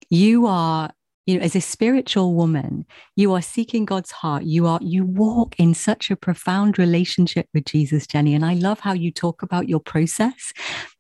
you 0.10 0.48
are 0.48 0.90
you 1.26 1.38
know 1.38 1.44
as 1.44 1.56
a 1.56 1.62
spiritual 1.62 2.34
woman 2.34 2.86
you 3.16 3.34
are 3.34 3.42
seeking 3.42 3.86
god's 3.86 4.12
heart 4.12 4.44
you 4.44 4.66
are 4.68 4.80
you 4.82 5.06
walk 5.06 5.56
in 5.60 5.74
such 5.74 6.10
a 6.10 6.16
profound 6.16 6.80
relationship 6.80 7.48
with 7.54 7.66
jesus 7.66 8.08
jenny 8.08 8.34
and 8.34 8.46
i 8.46 8.54
love 8.54 8.80
how 8.80 8.94
you 8.94 9.12
talk 9.12 9.42
about 9.42 9.70
your 9.70 9.80
process 9.80 10.54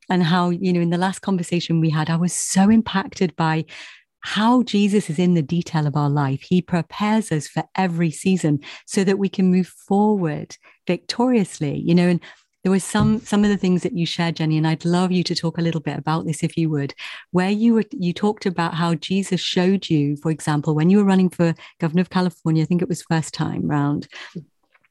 and 0.09 0.23
how 0.23 0.49
you 0.49 0.71
know 0.73 0.81
in 0.81 0.89
the 0.89 0.97
last 0.97 1.19
conversation 1.19 1.79
we 1.79 1.89
had 1.89 2.09
i 2.09 2.15
was 2.15 2.33
so 2.33 2.69
impacted 2.69 3.35
by 3.35 3.65
how 4.21 4.63
Jesus 4.63 5.09
is 5.09 5.17
in 5.17 5.33
the 5.33 5.41
detail 5.41 5.87
of 5.87 5.95
our 5.95 6.09
life. 6.09 6.41
He 6.41 6.61
prepares 6.61 7.31
us 7.31 7.47
for 7.47 7.63
every 7.75 8.11
season 8.11 8.59
so 8.85 9.03
that 9.03 9.17
we 9.17 9.29
can 9.29 9.49
move 9.49 9.67
forward 9.67 10.57
victoriously, 10.87 11.79
you 11.79 11.95
know, 11.95 12.09
and 12.09 12.19
there 12.63 12.71
was 12.71 12.83
some 12.83 13.19
some 13.21 13.43
of 13.43 13.49
the 13.49 13.57
things 13.57 13.83
that 13.83 13.93
you 13.93 14.05
shared 14.05 14.35
jenny 14.35 14.57
and 14.57 14.67
i'd 14.67 14.85
love 14.85 15.11
you 15.11 15.23
to 15.23 15.35
talk 15.35 15.57
a 15.57 15.61
little 15.61 15.81
bit 15.81 15.97
about 15.97 16.25
this 16.25 16.43
if 16.43 16.57
you 16.57 16.69
would 16.69 16.93
where 17.31 17.49
you 17.49 17.73
were 17.73 17.85
you 17.91 18.13
talked 18.13 18.45
about 18.45 18.73
how 18.73 18.95
jesus 18.95 19.39
showed 19.39 19.89
you 19.89 20.15
for 20.17 20.31
example 20.31 20.75
when 20.75 20.89
you 20.89 20.97
were 20.97 21.03
running 21.03 21.29
for 21.29 21.53
governor 21.79 22.01
of 22.01 22.09
california 22.09 22.63
i 22.63 22.65
think 22.65 22.81
it 22.81 22.89
was 22.89 23.01
first 23.03 23.33
time 23.33 23.67
round 23.67 24.07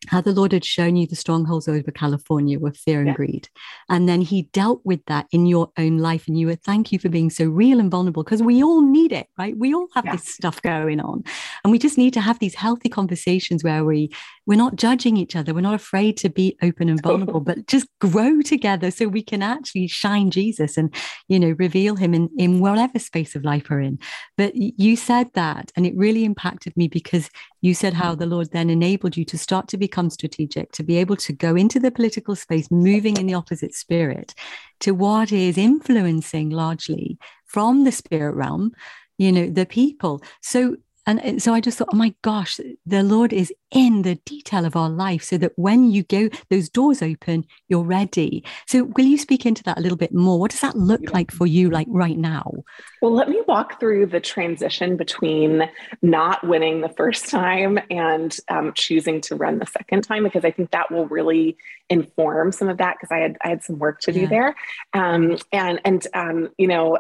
how 0.07 0.21
the 0.21 0.33
Lord 0.33 0.53
had 0.53 0.65
shown 0.65 0.97
you 0.97 1.07
the 1.07 1.17
strongholds 1.17 1.67
over 1.67 1.91
California 1.91 2.59
were 2.59 2.73
fear 2.73 3.01
and 3.01 3.09
yeah. 3.09 3.15
greed. 3.15 3.49
And 3.89 4.09
then 4.09 4.21
he 4.21 4.43
dealt 4.53 4.81
with 4.85 5.05
that 5.07 5.27
in 5.33 5.47
your 5.47 5.73
own 5.77 5.99
life. 5.99 6.29
And 6.29 6.39
you 6.39 6.47
were, 6.47 6.55
thank 6.55 6.93
you 6.93 6.99
for 6.99 7.09
being 7.09 7.31
so 7.31 7.47
real 7.47 7.81
and 7.81 7.91
vulnerable 7.91 8.23
because 8.23 8.43
we 8.43 8.63
all 8.63 8.81
need 8.81 9.13
it, 9.13 9.27
right? 9.37 9.59
We 9.59 9.75
all 9.75 9.89
have 9.95 10.05
yeah. 10.05 10.13
this 10.13 10.33
stuff 10.33 10.63
going 10.63 11.01
on. 11.01 11.25
And 11.65 11.73
we 11.73 11.79
just 11.79 11.99
need 11.99 12.15
to 12.15 12.21
have 12.21 12.39
these 12.39 12.55
healthy 12.55 12.89
conversations 12.89 13.65
where 13.65 13.85
we, 13.85 14.11
we're 14.49 14.57
not 14.57 14.77
judging 14.77 15.19
each 15.19 15.37
other. 15.37 15.53
We're 15.53 15.61
not 15.61 15.75
afraid 15.75 16.17
to 16.17 16.31
be 16.31 16.57
open 16.63 16.89
and 16.89 17.01
vulnerable, 17.03 17.41
but 17.41 17.67
just 17.67 17.87
grow 18.01 18.41
together 18.41 18.91
so 18.91 19.07
we 19.07 19.23
can 19.23 19.43
actually 19.43 19.89
shine 19.89 20.31
Jesus 20.31 20.79
and, 20.79 20.93
you 21.29 21.39
know, 21.39 21.55
reveal 21.59 21.97
him 21.97 22.15
in, 22.15 22.31
in 22.39 22.59
whatever 22.59 22.99
space 22.99 23.37
of 23.37 23.45
life 23.45 23.69
we're 23.69 23.83
in. 23.83 23.99
But 24.39 24.53
you 24.57 24.97
said 24.97 25.29
that, 25.35 25.71
and 25.77 25.85
it 25.85 25.95
really 25.95 26.25
impacted 26.25 26.75
me 26.79 26.89
because 26.89 27.29
you 27.61 27.75
said 27.75 27.93
how 27.93 28.15
the 28.15 28.25
Lord 28.25 28.51
then 28.51 28.71
enabled 28.71 29.19
you 29.19 29.25
to 29.27 29.37
start 29.37 29.69
to 29.69 29.77
become 29.77 30.09
strategic, 30.09 30.73
to 30.73 30.83
be 30.83 30.97
able 30.97 31.17
to 31.17 31.35
go 31.35 31.55
into 31.55 31.79
the 31.79 31.91
political 31.91 32.35
space, 32.35 32.71
moving 32.71 33.19
in 33.19 33.27
the 33.27 33.35
opposite 33.35 33.75
spirit 33.75 34.35
to 34.81 34.93
what 34.93 35.31
is 35.31 35.59
influencing 35.59 36.49
largely 36.49 37.19
from 37.45 37.85
the 37.85 37.93
spirit 37.93 38.35
realm, 38.35 38.73
you 39.19 39.31
know, 39.31 39.51
the 39.51 39.67
people. 39.67 40.23
So 40.41 40.77
and 41.09 41.43
so 41.43 41.55
I 41.55 41.61
just 41.61 41.79
thought, 41.79 41.89
oh 41.93 41.97
my 41.97 42.15
gosh, 42.23 42.61
the 42.85 43.03
Lord 43.03 43.33
is 43.33 43.53
in 43.71 44.03
the 44.03 44.17
detail 44.27 44.65
of 44.65 44.77
our 44.77 44.89
life 44.91 45.23
so 45.23 45.39
that 45.39 45.53
when 45.57 45.91
you 45.91 46.03
go, 46.03 46.29
those 46.51 46.69
doors 46.69 47.03
open, 47.03 47.45
you're 47.69 47.83
ready. 47.83 48.45
So 48.67 48.85
will 48.97 49.05
you 49.05 49.19
speak 49.19 49.47
into 49.47 49.63
that 49.65 49.79
a 49.79 49.81
little 49.81 49.97
bit 49.97 50.13
more? 50.13 50.39
What 50.39 50.51
does 50.51 50.61
that 50.61 50.77
look 50.77 51.13
like 51.13 51.31
for 51.31 51.47
you, 51.47 51.71
like 51.71 51.87
right 51.91 52.17
now? 52.17 52.53
Well, 53.01 53.13
let 53.13 53.29
me 53.29 53.41
walk 53.47 53.81
through 53.81 54.07
the 54.07 54.21
transition 54.21 54.97
between 54.97 55.71
not 56.03 56.47
winning 56.47 56.81
the 56.81 56.89
first 56.89 57.29
time 57.29 57.79
and 57.91 58.37
um, 58.49 58.73
choosing 58.75 59.21
to 59.23 59.37
run 59.37 59.59
the 59.59 59.67
second 59.67 60.03
time, 60.03 60.25
because 60.25 60.45
I 60.45 60.51
think 60.51 60.71
that 60.73 60.91
will 60.91 61.07
really 61.07 61.57
inform 61.89 62.53
some 62.53 62.69
of 62.69 62.79
that 62.79 62.97
because 63.01 63.11
I 63.11 63.19
had 63.19 63.39
I 63.43 63.49
had 63.49 63.63
some 63.63 63.79
work 63.79 64.01
to 64.01 64.13
do 64.13 64.21
yeah. 64.21 64.29
there. 64.29 64.57
Um, 64.93 65.39
and 65.53 65.81
and 65.85 66.07
um, 66.15 66.49
you 66.59 66.67
know, 66.67 66.99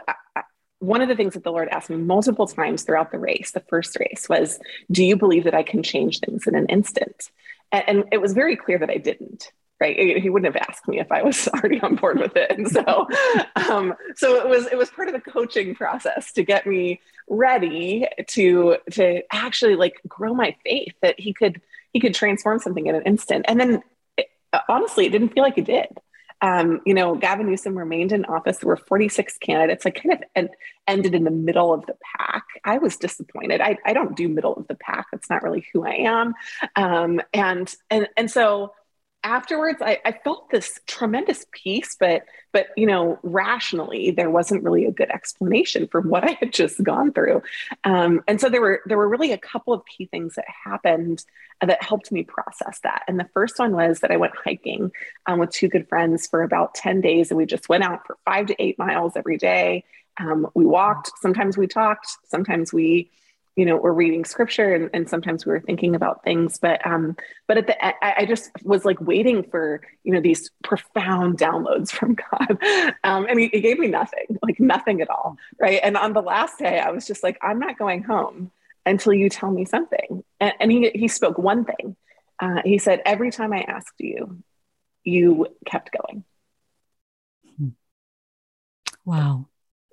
one 0.80 1.00
of 1.00 1.08
the 1.08 1.16
things 1.16 1.34
that 1.34 1.44
the 1.44 1.50
Lord 1.50 1.68
asked 1.68 1.90
me 1.90 1.96
multiple 1.96 2.46
times 2.46 2.82
throughout 2.82 3.10
the 3.10 3.18
race, 3.18 3.50
the 3.50 3.60
first 3.68 3.98
race, 3.98 4.28
was, 4.28 4.58
Do 4.90 5.04
you 5.04 5.16
believe 5.16 5.44
that 5.44 5.54
I 5.54 5.62
can 5.62 5.82
change 5.82 6.20
things 6.20 6.46
in 6.46 6.54
an 6.54 6.66
instant? 6.66 7.30
And, 7.72 7.84
and, 7.88 8.04
it 8.12 8.20
was 8.20 8.32
very 8.32 8.56
clear 8.56 8.78
that 8.78 8.90
I 8.90 8.96
didn't. 8.96 9.52
Right, 9.80 10.20
he 10.20 10.28
wouldn't 10.28 10.52
have 10.52 10.68
asked 10.68 10.88
me 10.88 10.98
if 10.98 11.12
I 11.12 11.22
was 11.22 11.46
already 11.54 11.80
on 11.80 11.94
board 11.94 12.18
with 12.18 12.36
it, 12.36 12.50
and 12.50 12.68
so, 12.68 13.06
um, 13.70 13.94
so 14.16 14.34
it 14.34 14.48
was 14.48 14.66
it 14.66 14.76
was 14.76 14.90
part 14.90 15.06
of 15.06 15.14
the 15.14 15.30
coaching 15.30 15.76
process 15.76 16.32
to 16.32 16.42
get 16.42 16.66
me 16.66 17.00
ready 17.28 18.04
to 18.30 18.78
to 18.90 19.22
actually 19.30 19.76
like 19.76 20.00
grow 20.08 20.34
my 20.34 20.56
faith 20.64 20.94
that 21.00 21.20
he 21.20 21.32
could 21.32 21.60
he 21.92 22.00
could 22.00 22.12
transform 22.12 22.58
something 22.58 22.88
in 22.88 22.96
an 22.96 23.04
instant, 23.04 23.44
and 23.46 23.60
then 23.60 23.80
it, 24.16 24.26
honestly, 24.68 25.06
it 25.06 25.10
didn't 25.10 25.28
feel 25.28 25.44
like 25.44 25.58
it 25.58 25.66
did. 25.66 25.86
Um, 26.40 26.80
you 26.86 26.94
know, 26.94 27.14
Gavin 27.16 27.46
Newsom 27.46 27.76
remained 27.76 28.12
in 28.12 28.24
office. 28.24 28.58
There 28.58 28.68
were 28.68 28.76
46 28.76 29.38
candidates. 29.38 29.86
I 29.86 29.90
kind 29.90 30.12
of 30.14 30.22
en- 30.36 30.48
ended 30.86 31.14
in 31.14 31.24
the 31.24 31.30
middle 31.30 31.74
of 31.74 31.86
the 31.86 31.96
pack. 32.16 32.44
I 32.64 32.78
was 32.78 32.96
disappointed. 32.96 33.60
I, 33.60 33.78
I 33.84 33.92
don't 33.92 34.16
do 34.16 34.28
middle 34.28 34.54
of 34.54 34.68
the 34.68 34.76
pack. 34.76 35.06
That's 35.12 35.28
not 35.28 35.42
really 35.42 35.66
who 35.72 35.86
I 35.86 35.94
am. 35.94 36.34
Um, 36.76 37.20
and 37.32 37.74
and 37.90 38.08
and 38.16 38.30
so 38.30 38.72
afterwards 39.24 39.78
I, 39.82 39.98
I, 40.04 40.12
felt 40.12 40.50
this 40.50 40.80
tremendous 40.86 41.44
peace 41.50 41.96
but 41.98 42.22
but 42.52 42.68
you 42.76 42.86
know 42.86 43.18
rationally 43.22 44.12
there 44.12 44.30
wasn't 44.30 44.62
really 44.62 44.84
a 44.84 44.92
good 44.92 45.10
explanation 45.10 45.88
for 45.88 46.00
what 46.00 46.24
i 46.28 46.32
had 46.40 46.52
just 46.52 46.82
gone 46.82 47.12
through. 47.12 47.42
Um, 47.84 48.22
and 48.28 48.40
so 48.40 48.48
there 48.48 48.60
were 48.60 48.80
there 48.86 48.96
were 48.96 49.08
really 49.08 49.32
a 49.32 49.38
couple 49.38 49.72
of 49.72 49.84
key 49.86 50.06
things 50.06 50.36
that 50.36 50.44
happened 50.64 51.24
that 51.60 51.82
helped 51.82 52.12
me 52.12 52.22
process 52.22 52.78
that. 52.84 53.02
And 53.08 53.18
the 53.18 53.28
first 53.34 53.58
one 53.58 53.74
was 53.74 54.00
that 54.00 54.12
i 54.12 54.16
went 54.16 54.34
hiking 54.36 54.92
um, 55.26 55.38
with 55.40 55.50
two 55.50 55.68
good 55.68 55.88
friends 55.88 56.26
for 56.26 56.42
about 56.42 56.74
10 56.74 57.00
days 57.00 57.30
and 57.30 57.38
we 57.38 57.46
just 57.46 57.68
went 57.68 57.84
out 57.84 58.06
for 58.06 58.16
five 58.24 58.46
to 58.46 58.62
eight 58.62 58.78
miles 58.78 59.14
every 59.16 59.36
day. 59.36 59.84
Um, 60.20 60.48
we 60.54 60.64
walked 60.64 61.10
sometimes 61.20 61.56
we 61.56 61.66
talked 61.66 62.08
sometimes 62.28 62.72
we 62.72 63.10
you 63.58 63.66
know 63.66 63.76
we're 63.76 63.92
reading 63.92 64.24
scripture 64.24 64.72
and, 64.72 64.88
and 64.94 65.08
sometimes 65.08 65.44
we 65.44 65.50
were 65.50 65.60
thinking 65.60 65.96
about 65.96 66.22
things 66.22 66.58
but 66.58 66.84
um 66.86 67.16
but 67.48 67.58
at 67.58 67.66
the 67.66 67.84
I, 67.84 68.14
I 68.18 68.24
just 68.24 68.52
was 68.62 68.84
like 68.84 69.00
waiting 69.00 69.42
for 69.42 69.80
you 70.04 70.14
know 70.14 70.20
these 70.20 70.50
profound 70.62 71.38
downloads 71.38 71.90
from 71.90 72.14
god. 72.14 72.58
Um 73.04 73.26
and 73.28 73.38
he, 73.38 73.48
he 73.48 73.60
gave 73.60 73.78
me 73.78 73.88
nothing 73.88 74.38
like 74.42 74.60
nothing 74.60 75.00
at 75.00 75.10
all 75.10 75.36
right? 75.60 75.80
And 75.82 75.96
on 75.96 76.12
the 76.12 76.22
last 76.22 76.58
day 76.58 76.78
i 76.78 76.90
was 76.90 77.04
just 77.04 77.24
like 77.24 77.36
i'm 77.42 77.58
not 77.58 77.76
going 77.76 78.04
home 78.04 78.52
until 78.86 79.12
you 79.12 79.28
tell 79.28 79.50
me 79.50 79.64
something. 79.64 80.24
And, 80.40 80.52
and 80.60 80.72
he 80.72 80.90
he 80.94 81.08
spoke 81.08 81.36
one 81.36 81.64
thing. 81.64 81.96
Uh, 82.40 82.62
he 82.64 82.78
said 82.78 83.02
every 83.04 83.32
time 83.32 83.52
i 83.52 83.62
asked 83.62 83.98
you 83.98 84.42
you 85.02 85.48
kept 85.66 85.90
going. 85.90 86.24
Wow. 89.04 89.48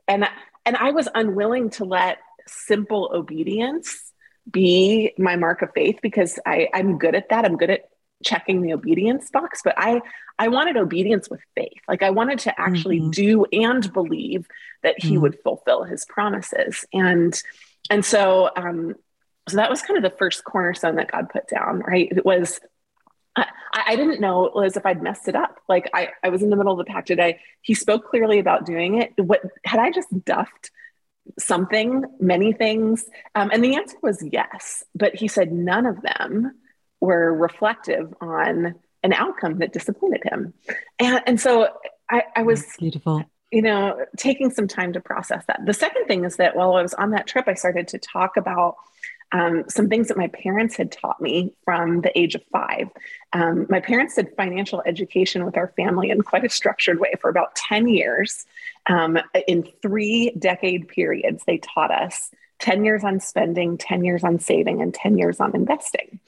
And 0.07 0.27
and 0.65 0.75
i 0.75 0.91
was 0.91 1.07
unwilling 1.15 1.71
to 1.71 1.85
let 1.85 2.19
simple 2.47 3.11
obedience 3.13 4.11
be 4.49 5.13
my 5.17 5.35
mark 5.35 5.61
of 5.61 5.71
faith 5.73 5.99
because 6.01 6.39
I, 6.45 6.69
I'm 6.73 6.97
good 6.97 7.15
at 7.15 7.29
that. 7.29 7.45
I'm 7.45 7.57
good 7.57 7.71
at 7.71 7.89
checking 8.23 8.61
the 8.61 8.73
obedience 8.73 9.29
box, 9.29 9.61
but 9.63 9.75
I 9.77 10.01
I 10.37 10.49
wanted 10.49 10.77
obedience 10.77 11.29
with 11.29 11.41
faith. 11.55 11.79
Like 11.87 12.03
I 12.03 12.09
wanted 12.09 12.39
to 12.39 12.59
actually 12.59 12.99
mm-hmm. 12.99 13.11
do 13.11 13.45
and 13.51 13.91
believe 13.93 14.47
that 14.83 15.01
he 15.01 15.11
mm-hmm. 15.13 15.21
would 15.21 15.39
fulfill 15.43 15.83
his 15.83 16.05
promises. 16.05 16.85
And 16.93 17.39
and 17.89 18.05
so 18.05 18.49
um 18.55 18.95
so 19.47 19.57
that 19.57 19.69
was 19.69 19.81
kind 19.81 19.97
of 19.97 20.03
the 20.03 20.17
first 20.17 20.43
cornerstone 20.43 20.95
that 20.95 21.11
God 21.11 21.29
put 21.29 21.47
down, 21.47 21.79
right? 21.79 22.09
It 22.11 22.25
was 22.25 22.59
I, 23.35 23.47
I 23.73 23.95
didn't 23.95 24.21
know 24.21 24.49
Liz 24.55 24.77
if 24.77 24.85
I'd 24.85 25.03
messed 25.03 25.27
it 25.27 25.35
up. 25.35 25.57
Like 25.67 25.89
I, 25.93 26.09
I 26.23 26.29
was 26.29 26.41
in 26.41 26.49
the 26.49 26.55
middle 26.55 26.71
of 26.71 26.77
the 26.77 26.91
pack 26.91 27.05
today. 27.05 27.39
He 27.61 27.73
spoke 27.73 28.09
clearly 28.09 28.39
about 28.39 28.65
doing 28.65 29.01
it. 29.01 29.13
What 29.17 29.41
had 29.65 29.79
I 29.79 29.91
just 29.91 30.07
duffed 30.23 30.71
something, 31.39 32.05
many 32.19 32.53
things? 32.53 33.05
Um, 33.33 33.49
and 33.51 33.63
the 33.63 33.75
answer 33.75 33.97
was 34.01 34.23
yes. 34.31 34.83
But 34.93 35.15
he 35.15 35.27
said 35.27 35.51
none 35.51 35.85
of 35.85 36.01
them 36.01 36.53
were 36.99 37.33
reflective 37.33 38.13
on 38.21 38.75
an 39.03 39.13
outcome 39.13 39.59
that 39.59 39.73
disappointed 39.73 40.23
him. 40.23 40.53
And, 40.99 41.21
and 41.27 41.39
so 41.39 41.69
I, 42.09 42.23
I 42.35 42.43
was 42.43 42.61
That's 42.61 42.77
beautiful. 42.77 43.25
You 43.51 43.61
know, 43.61 44.05
taking 44.17 44.49
some 44.49 44.67
time 44.67 44.93
to 44.93 44.99
process 44.99 45.45
that. 45.47 45.61
The 45.65 45.73
second 45.73 46.07
thing 46.07 46.25
is 46.25 46.37
that 46.37 46.55
while 46.55 46.75
I 46.75 46.81
was 46.81 46.93
on 46.95 47.11
that 47.11 47.27
trip, 47.27 47.47
I 47.47 47.53
started 47.53 47.87
to 47.89 47.99
talk 47.99 48.37
about 48.37 48.75
um, 49.31 49.65
some 49.67 49.89
things 49.89 50.07
that 50.07 50.17
my 50.17 50.27
parents 50.27 50.75
had 50.75 50.91
taught 50.91 51.21
me 51.21 51.53
from 51.63 52.01
the 52.01 52.17
age 52.17 52.35
of 52.35 52.43
five. 52.51 52.89
Um, 53.33 53.65
my 53.69 53.79
parents 53.79 54.15
did 54.15 54.29
financial 54.37 54.81
education 54.85 55.45
with 55.45 55.57
our 55.57 55.73
family 55.75 56.09
in 56.09 56.21
quite 56.21 56.45
a 56.45 56.49
structured 56.49 56.99
way 56.99 57.13
for 57.19 57.29
about 57.29 57.55
10 57.55 57.87
years. 57.87 58.45
Um, 58.87 59.17
in 59.47 59.67
three 59.81 60.31
decade 60.37 60.87
periods, 60.87 61.43
they 61.45 61.57
taught 61.57 61.91
us 61.91 62.31
10 62.59 62.85
years 62.85 63.03
on 63.03 63.19
spending, 63.19 63.77
10 63.77 64.03
years 64.03 64.23
on 64.23 64.39
saving, 64.39 64.81
and 64.81 64.93
10 64.93 65.17
years 65.17 65.39
on 65.39 65.55
investing. 65.55 66.19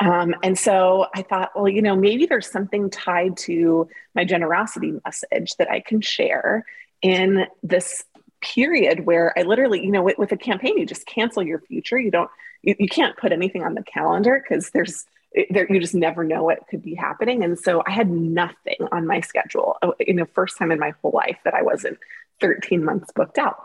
Um, 0.00 0.34
and 0.42 0.58
so 0.58 1.06
I 1.14 1.22
thought, 1.22 1.52
well, 1.54 1.68
you 1.68 1.80
know, 1.80 1.94
maybe 1.94 2.26
there's 2.26 2.50
something 2.50 2.90
tied 2.90 3.36
to 3.38 3.88
my 4.14 4.24
generosity 4.24 4.94
message 5.04 5.54
that 5.56 5.70
I 5.70 5.80
can 5.80 6.00
share 6.00 6.66
in 7.02 7.46
this 7.62 8.04
period 8.40 9.06
where 9.06 9.36
I 9.38 9.42
literally, 9.42 9.84
you 9.84 9.92
know, 9.92 10.02
with, 10.02 10.18
with 10.18 10.32
a 10.32 10.36
campaign, 10.36 10.76
you 10.76 10.86
just 10.86 11.06
cancel 11.06 11.42
your 11.42 11.60
future. 11.60 11.98
You 11.98 12.10
don't, 12.10 12.30
you, 12.62 12.74
you 12.78 12.88
can't 12.88 13.16
put 13.16 13.32
anything 13.32 13.62
on 13.62 13.74
the 13.74 13.82
calendar 13.82 14.42
because 14.42 14.70
there's, 14.70 15.06
there, 15.50 15.72
you 15.72 15.80
just 15.80 15.94
never 15.94 16.24
know 16.24 16.44
what 16.44 16.66
could 16.68 16.82
be 16.82 16.94
happening. 16.94 17.42
And 17.42 17.58
so 17.58 17.82
I 17.86 17.90
had 17.90 18.10
nothing 18.10 18.76
on 18.90 19.06
my 19.06 19.20
schedule, 19.20 19.76
oh, 19.82 19.94
you 19.98 20.14
know, 20.14 20.26
first 20.34 20.58
time 20.58 20.72
in 20.72 20.78
my 20.78 20.92
whole 21.02 21.12
life 21.12 21.38
that 21.44 21.54
I 21.54 21.62
wasn't 21.62 21.98
13 22.40 22.84
months 22.84 23.10
booked 23.14 23.38
out. 23.38 23.56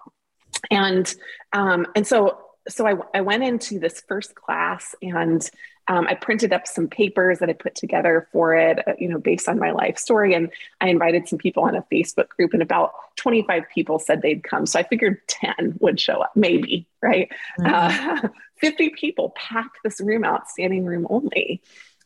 And, 0.71 1.13
um, 1.53 1.87
and 1.95 2.07
so, 2.07 2.39
so 2.67 2.87
I, 2.87 2.95
I 3.13 3.21
went 3.21 3.43
into 3.43 3.79
this 3.79 4.03
first 4.07 4.35
class 4.35 4.95
and 5.01 5.47
um, 5.87 6.07
I 6.07 6.15
printed 6.15 6.51
up 6.51 6.67
some 6.67 6.87
papers 6.87 7.39
that 7.39 7.49
I 7.49 7.53
put 7.53 7.75
together 7.75 8.27
for 8.31 8.55
it, 8.55 8.85
uh, 8.87 8.93
you 8.99 9.07
know, 9.07 9.19
based 9.19 9.47
on 9.47 9.57
my 9.57 9.71
life 9.71 9.97
story. 9.97 10.33
And 10.33 10.51
I 10.81 10.89
invited 10.89 11.27
some 11.27 11.39
people 11.39 11.63
on 11.63 11.75
a 11.75 11.85
Facebook 11.91 12.29
group, 12.29 12.53
and 12.53 12.61
about 12.61 12.93
25 13.15 13.63
people 13.73 13.99
said 13.99 14.21
they'd 14.21 14.43
come. 14.43 14.65
So 14.65 14.79
I 14.79 14.83
figured 14.83 15.19
10 15.27 15.77
would 15.79 15.99
show 15.99 16.21
up, 16.21 16.35
maybe, 16.35 16.87
right? 17.01 17.31
Mm-hmm. 17.59 18.25
Uh, 18.25 18.29
50 18.59 18.89
people 18.89 19.33
packed 19.35 19.77
this 19.83 20.01
room 20.01 20.23
out, 20.23 20.49
standing 20.49 20.83
room 20.85 21.07
only. 21.09 21.61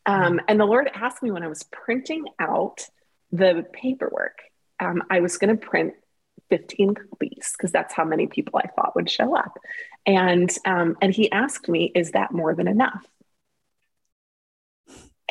Um, 0.05 0.41
and 0.47 0.59
the 0.59 0.65
Lord 0.65 0.89
asked 0.93 1.23
me 1.23 1.31
when 1.31 1.43
I 1.43 1.47
was 1.47 1.63
printing 1.63 2.25
out 2.39 2.87
the 3.31 3.65
paperwork, 3.71 4.39
um, 4.79 5.03
I 5.09 5.21
was 5.21 5.37
going 5.37 5.55
to 5.57 5.65
print 5.65 5.93
15 6.49 6.95
copies 6.95 7.53
because 7.57 7.71
that's 7.71 7.93
how 7.93 8.03
many 8.03 8.27
people 8.27 8.59
I 8.61 8.67
thought 8.67 8.95
would 8.95 9.09
show 9.09 9.35
up. 9.35 9.57
And 10.05 10.53
um, 10.65 10.97
and 11.01 11.13
he 11.13 11.31
asked 11.31 11.69
me, 11.69 11.91
"Is 11.93 12.11
that 12.11 12.31
more 12.31 12.55
than 12.55 12.67
enough?" 12.67 13.05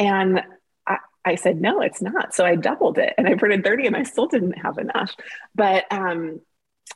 And 0.00 0.40
I, 0.87 0.97
I 1.25 1.35
said, 1.37 1.61
no, 1.61 1.83
it's 1.83 2.00
not. 2.00 2.35
So 2.35 2.45
I 2.45 2.57
doubled 2.57 2.99
it 2.99 3.14
and 3.19 3.28
I 3.28 3.35
printed 3.35 3.62
30 3.62 3.87
and 3.87 3.97
I 3.97 4.02
still 4.02 4.26
didn't 4.26 4.59
have 4.59 4.78
enough. 4.78 5.14
But 5.54 5.85
um, 5.92 6.40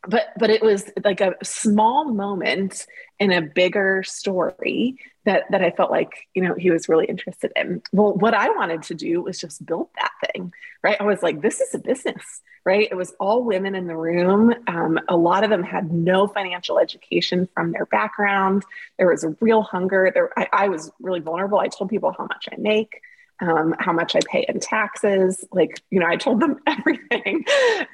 but 0.06 0.32
but 0.38 0.50
it 0.50 0.62
was 0.62 0.90
like 1.02 1.20
a 1.20 1.34
small 1.42 2.04
moment 2.06 2.86
in 3.18 3.32
a 3.32 3.42
bigger 3.42 4.02
story 4.02 4.98
that 5.24 5.44
that 5.50 5.62
I 5.62 5.70
felt 5.70 5.90
like 5.90 6.28
you 6.34 6.42
know 6.42 6.54
he 6.54 6.70
was 6.70 6.88
really 6.88 7.06
interested 7.06 7.52
in. 7.56 7.82
Well, 7.92 8.12
what 8.12 8.34
I 8.34 8.50
wanted 8.50 8.82
to 8.84 8.94
do 8.94 9.22
was 9.22 9.38
just 9.38 9.64
build 9.64 9.88
that 9.96 10.10
thing, 10.32 10.52
right? 10.82 11.00
I 11.00 11.04
was 11.04 11.22
like, 11.22 11.40
this 11.40 11.60
is 11.60 11.74
a 11.74 11.78
business, 11.78 12.42
right? 12.64 12.88
It 12.90 12.96
was 12.96 13.14
all 13.18 13.44
women 13.44 13.74
in 13.74 13.86
the 13.86 13.96
room. 13.96 14.54
Um, 14.66 14.98
a 15.08 15.16
lot 15.16 15.44
of 15.44 15.50
them 15.50 15.62
had 15.62 15.92
no 15.92 16.26
financial 16.26 16.78
education 16.78 17.48
from 17.54 17.72
their 17.72 17.86
background. 17.86 18.64
There 18.98 19.08
was 19.08 19.24
a 19.24 19.36
real 19.40 19.62
hunger. 19.62 20.10
There, 20.12 20.30
I, 20.38 20.48
I 20.52 20.68
was 20.68 20.90
really 21.00 21.20
vulnerable. 21.20 21.58
I 21.58 21.68
told 21.68 21.90
people 21.90 22.14
how 22.16 22.24
much 22.24 22.48
I 22.52 22.56
make 22.58 23.00
um, 23.40 23.74
how 23.78 23.92
much 23.92 24.14
I 24.14 24.20
pay 24.30 24.44
in 24.48 24.60
taxes. 24.60 25.44
Like, 25.52 25.82
you 25.90 26.00
know, 26.00 26.06
I 26.06 26.16
told 26.16 26.40
them 26.40 26.60
everything. 26.66 27.44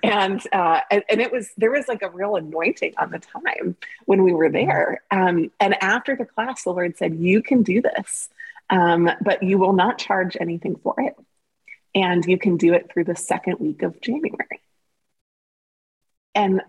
And, 0.02 0.40
uh, 0.52 0.80
and, 0.90 1.02
and, 1.08 1.20
it 1.20 1.32
was, 1.32 1.50
there 1.56 1.70
was 1.70 1.88
like 1.88 2.02
a 2.02 2.10
real 2.10 2.36
anointing 2.36 2.94
on 2.98 3.10
the 3.10 3.18
time 3.18 3.76
when 4.04 4.22
we 4.22 4.32
were 4.32 4.50
there. 4.50 5.02
Um, 5.10 5.50
and 5.60 5.82
after 5.82 6.16
the 6.16 6.26
class, 6.26 6.64
the 6.64 6.70
Lord 6.70 6.96
said, 6.96 7.16
You 7.16 7.42
can 7.42 7.62
do 7.62 7.82
this, 7.82 8.28
um, 8.68 9.10
but 9.22 9.42
you 9.42 9.58
will 9.58 9.72
not 9.72 9.98
charge 9.98 10.36
anything 10.38 10.76
for 10.76 10.94
it. 10.98 11.14
And 11.94 12.24
you 12.24 12.38
can 12.38 12.56
do 12.56 12.72
it 12.74 12.90
through 12.92 13.04
the 13.04 13.16
second 13.16 13.58
week 13.58 13.82
of 13.82 14.00
January. 14.00 14.60
And 16.34 16.62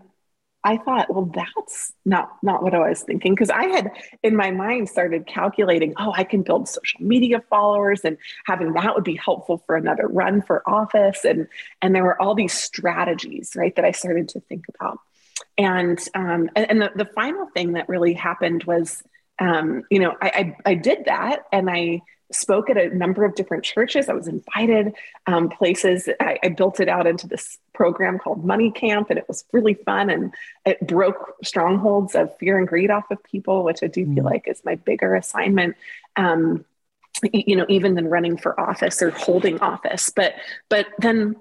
I 0.64 0.76
thought, 0.76 1.12
well, 1.12 1.30
that's 1.34 1.92
not 2.04 2.36
not 2.42 2.62
what 2.62 2.74
I 2.74 2.88
was 2.88 3.02
thinking. 3.02 3.34
Because 3.34 3.50
I 3.50 3.64
had 3.64 3.90
in 4.22 4.36
my 4.36 4.50
mind 4.50 4.88
started 4.88 5.26
calculating, 5.26 5.94
oh, 5.98 6.12
I 6.14 6.24
can 6.24 6.42
build 6.42 6.68
social 6.68 7.02
media 7.02 7.42
followers 7.50 8.02
and 8.04 8.16
having 8.46 8.72
that 8.74 8.94
would 8.94 9.04
be 9.04 9.16
helpful 9.16 9.58
for 9.66 9.76
another 9.76 10.06
run 10.06 10.42
for 10.42 10.62
office, 10.68 11.24
and 11.24 11.48
and 11.80 11.94
there 11.94 12.04
were 12.04 12.20
all 12.20 12.34
these 12.34 12.52
strategies, 12.52 13.54
right, 13.56 13.74
that 13.76 13.84
I 13.84 13.90
started 13.90 14.28
to 14.30 14.40
think 14.40 14.66
about, 14.74 14.98
and 15.58 15.98
um, 16.14 16.50
and, 16.54 16.70
and 16.70 16.82
the, 16.82 16.90
the 16.94 17.10
final 17.12 17.46
thing 17.46 17.72
that 17.72 17.88
really 17.88 18.14
happened 18.14 18.64
was, 18.64 19.02
um, 19.38 19.82
you 19.90 19.98
know, 19.98 20.14
I, 20.20 20.54
I 20.64 20.70
I 20.70 20.74
did 20.74 21.06
that 21.06 21.44
and 21.52 21.68
I 21.68 22.02
spoke 22.34 22.70
at 22.70 22.76
a 22.76 22.94
number 22.94 23.24
of 23.24 23.34
different 23.34 23.64
churches. 23.64 24.08
I 24.08 24.14
was 24.14 24.28
invited 24.28 24.94
um, 25.26 25.48
places. 25.48 26.08
I, 26.20 26.38
I, 26.42 26.48
built 26.48 26.80
it 26.80 26.88
out 26.88 27.06
into 27.06 27.26
this 27.26 27.58
program 27.72 28.18
called 28.18 28.44
Money 28.44 28.70
Camp, 28.70 29.10
and 29.10 29.18
it 29.18 29.26
was 29.28 29.44
really 29.52 29.74
fun. 29.74 30.10
And 30.10 30.32
it 30.64 30.86
broke 30.86 31.36
strongholds 31.42 32.14
of 32.14 32.36
fear 32.38 32.58
and 32.58 32.66
greed 32.66 32.90
off 32.90 33.10
of 33.10 33.22
people, 33.22 33.64
which 33.64 33.82
I 33.82 33.86
do 33.86 34.04
feel 34.04 34.24
mm. 34.24 34.30
like 34.30 34.48
is 34.48 34.62
my 34.64 34.74
bigger 34.76 35.14
assignment. 35.14 35.76
Um, 36.16 36.64
you 37.32 37.56
know, 37.56 37.66
even 37.68 37.94
than 37.94 38.08
running 38.08 38.36
for 38.36 38.58
office 38.58 39.00
or 39.02 39.10
holding 39.10 39.60
office. 39.60 40.10
But 40.10 40.34
but 40.68 40.86
then 40.98 41.36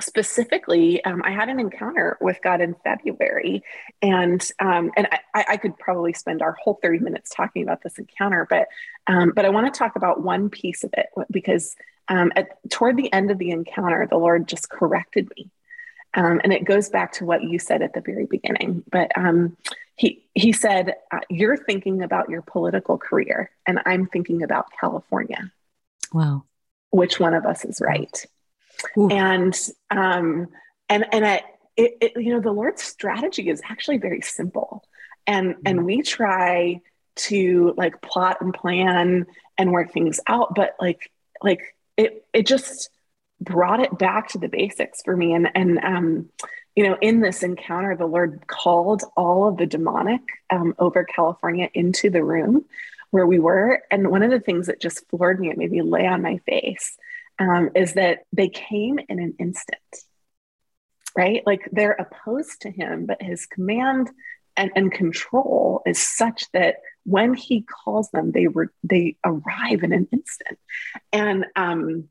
specifically, 0.00 1.04
um, 1.04 1.22
I 1.24 1.30
had 1.30 1.48
an 1.48 1.60
encounter 1.60 2.18
with 2.20 2.40
God 2.42 2.60
in 2.60 2.74
February, 2.82 3.62
and 4.02 4.46
um, 4.58 4.90
and 4.96 5.08
I, 5.34 5.44
I, 5.50 5.56
could 5.56 5.78
probably 5.78 6.12
spend 6.12 6.42
our 6.42 6.52
whole 6.52 6.78
thirty 6.82 6.98
minutes 6.98 7.30
talking 7.30 7.62
about 7.62 7.82
this 7.82 7.98
encounter, 7.98 8.46
but 8.48 8.68
um, 9.06 9.32
but 9.34 9.44
I 9.44 9.50
want 9.50 9.72
to 9.72 9.78
talk 9.78 9.96
about 9.96 10.22
one 10.22 10.50
piece 10.50 10.82
of 10.84 10.92
it 10.96 11.06
because 11.30 11.76
um, 12.08 12.32
at, 12.34 12.48
toward 12.70 12.96
the 12.96 13.12
end 13.12 13.30
of 13.30 13.38
the 13.38 13.50
encounter, 13.50 14.06
the 14.06 14.16
Lord 14.16 14.48
just 14.48 14.68
corrected 14.68 15.30
me, 15.36 15.50
um, 16.14 16.40
and 16.42 16.52
it 16.52 16.64
goes 16.64 16.88
back 16.88 17.12
to 17.12 17.24
what 17.24 17.44
you 17.44 17.58
said 17.58 17.80
at 17.80 17.94
the 17.94 18.00
very 18.00 18.26
beginning. 18.26 18.82
But 18.90 19.16
um, 19.16 19.56
he 19.94 20.24
he 20.34 20.52
said, 20.52 20.94
uh, 21.12 21.20
"You're 21.30 21.56
thinking 21.56 22.02
about 22.02 22.30
your 22.30 22.42
political 22.42 22.98
career, 22.98 23.50
and 23.64 23.80
I'm 23.86 24.06
thinking 24.06 24.42
about 24.42 24.66
California." 24.80 25.52
Wow, 26.12 26.44
which 26.90 27.20
one 27.20 27.34
of 27.34 27.46
us 27.46 27.64
is 27.64 27.80
right? 27.80 28.26
Ooh. 28.96 29.08
and 29.08 29.58
um, 29.90 30.48
and 30.88 31.06
and 31.12 31.26
I, 31.26 31.42
it, 31.76 31.96
it, 32.00 32.12
you 32.16 32.32
know, 32.32 32.40
the 32.40 32.52
Lord's 32.52 32.82
strategy 32.82 33.48
is 33.48 33.62
actually 33.68 33.98
very 33.98 34.20
simple, 34.20 34.84
and 35.26 35.54
mm-hmm. 35.54 35.62
and 35.66 35.84
we 35.84 36.02
try 36.02 36.80
to 37.16 37.74
like 37.76 38.02
plot 38.02 38.38
and 38.40 38.52
plan 38.52 39.26
and 39.56 39.72
work 39.72 39.92
things 39.92 40.20
out, 40.26 40.54
but 40.54 40.76
like 40.80 41.10
like 41.42 41.76
it 41.96 42.26
it 42.32 42.46
just 42.46 42.90
brought 43.40 43.80
it 43.80 43.98
back 43.98 44.28
to 44.28 44.38
the 44.38 44.48
basics 44.48 45.02
for 45.02 45.16
me, 45.16 45.32
and 45.32 45.50
and 45.54 45.78
um, 45.78 46.28
you 46.74 46.84
know, 46.84 46.96
in 47.00 47.20
this 47.20 47.42
encounter, 47.42 47.96
the 47.96 48.06
Lord 48.06 48.46
called 48.46 49.02
all 49.16 49.46
of 49.48 49.56
the 49.56 49.66
demonic 49.66 50.22
um, 50.50 50.74
over 50.78 51.04
California 51.04 51.70
into 51.72 52.10
the 52.10 52.24
room 52.24 52.64
where 53.10 53.26
we 53.26 53.38
were, 53.38 53.80
and 53.92 54.10
one 54.10 54.24
of 54.24 54.30
the 54.32 54.40
things 54.40 54.66
that 54.66 54.80
just 54.80 55.08
floored 55.08 55.38
me, 55.38 55.48
it 55.48 55.56
made 55.56 55.70
me 55.70 55.82
lay 55.82 56.04
on 56.04 56.20
my 56.20 56.38
face 56.38 56.98
um, 57.38 57.70
is 57.74 57.94
that 57.94 58.20
they 58.32 58.48
came 58.48 58.98
in 59.08 59.18
an 59.18 59.34
instant, 59.38 59.78
right? 61.16 61.42
Like 61.46 61.68
they're 61.72 61.92
opposed 61.92 62.62
to 62.62 62.70
him, 62.70 63.06
but 63.06 63.22
his 63.22 63.46
command 63.46 64.10
and, 64.56 64.70
and 64.76 64.92
control 64.92 65.82
is 65.86 65.98
such 65.98 66.44
that 66.52 66.76
when 67.04 67.34
he 67.34 67.62
calls 67.62 68.10
them, 68.10 68.32
they 68.32 68.46
were 68.46 68.72
they 68.82 69.16
arrive 69.24 69.82
in 69.82 69.92
an 69.92 70.08
instant. 70.12 70.58
And 71.12 71.46
um, 71.56 72.08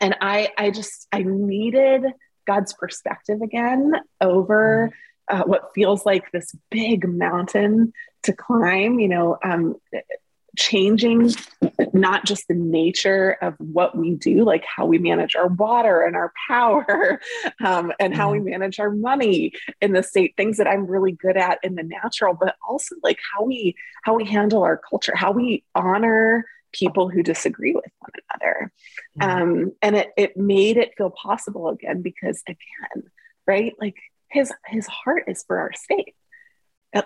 and 0.00 0.16
I 0.20 0.50
I 0.58 0.70
just 0.70 1.06
I 1.12 1.22
needed 1.22 2.04
God's 2.46 2.74
perspective 2.74 3.40
again 3.42 3.92
over 4.20 4.92
uh, 5.28 5.42
what 5.44 5.72
feels 5.74 6.06
like 6.06 6.30
this 6.30 6.54
big 6.70 7.08
mountain 7.08 7.92
to 8.24 8.32
climb. 8.32 8.98
You 8.98 9.08
know, 9.08 9.38
um, 9.42 9.76
changing 10.56 11.32
not 11.92 12.24
just 12.24 12.48
the 12.48 12.54
nature 12.54 13.36
of 13.40 13.54
what 13.58 13.96
we 13.96 14.14
do, 14.14 14.44
like 14.44 14.64
how 14.64 14.86
we 14.86 14.98
manage 14.98 15.36
our 15.36 15.48
water 15.48 16.02
and 16.02 16.16
our 16.16 16.32
power, 16.48 17.20
um, 17.64 17.92
and 17.98 18.14
how 18.14 18.32
we 18.32 18.40
manage 18.40 18.78
our 18.78 18.90
money 18.90 19.52
in 19.80 19.92
the 19.92 20.02
state, 20.02 20.34
things 20.36 20.56
that 20.58 20.66
I'm 20.66 20.86
really 20.86 21.12
good 21.12 21.36
at 21.36 21.58
in 21.62 21.74
the 21.74 21.82
natural, 21.82 22.34
but 22.34 22.56
also 22.66 22.96
like 23.02 23.18
how 23.34 23.44
we 23.44 23.74
how 24.04 24.14
we 24.14 24.24
handle 24.24 24.62
our 24.62 24.76
culture, 24.76 25.14
how 25.14 25.32
we 25.32 25.64
honor 25.74 26.46
people 26.72 27.08
who 27.08 27.22
disagree 27.22 27.72
with 27.72 27.84
one 27.98 28.10
another. 28.30 28.72
Um, 29.20 29.72
and 29.82 29.96
it 29.96 30.10
it 30.16 30.36
made 30.36 30.76
it 30.76 30.94
feel 30.96 31.10
possible 31.10 31.68
again 31.68 32.02
because 32.02 32.42
again, 32.46 33.10
right? 33.46 33.74
Like 33.80 33.96
his 34.28 34.52
his 34.66 34.86
heart 34.86 35.24
is 35.28 35.44
for 35.46 35.58
our 35.58 35.72
state 35.72 36.14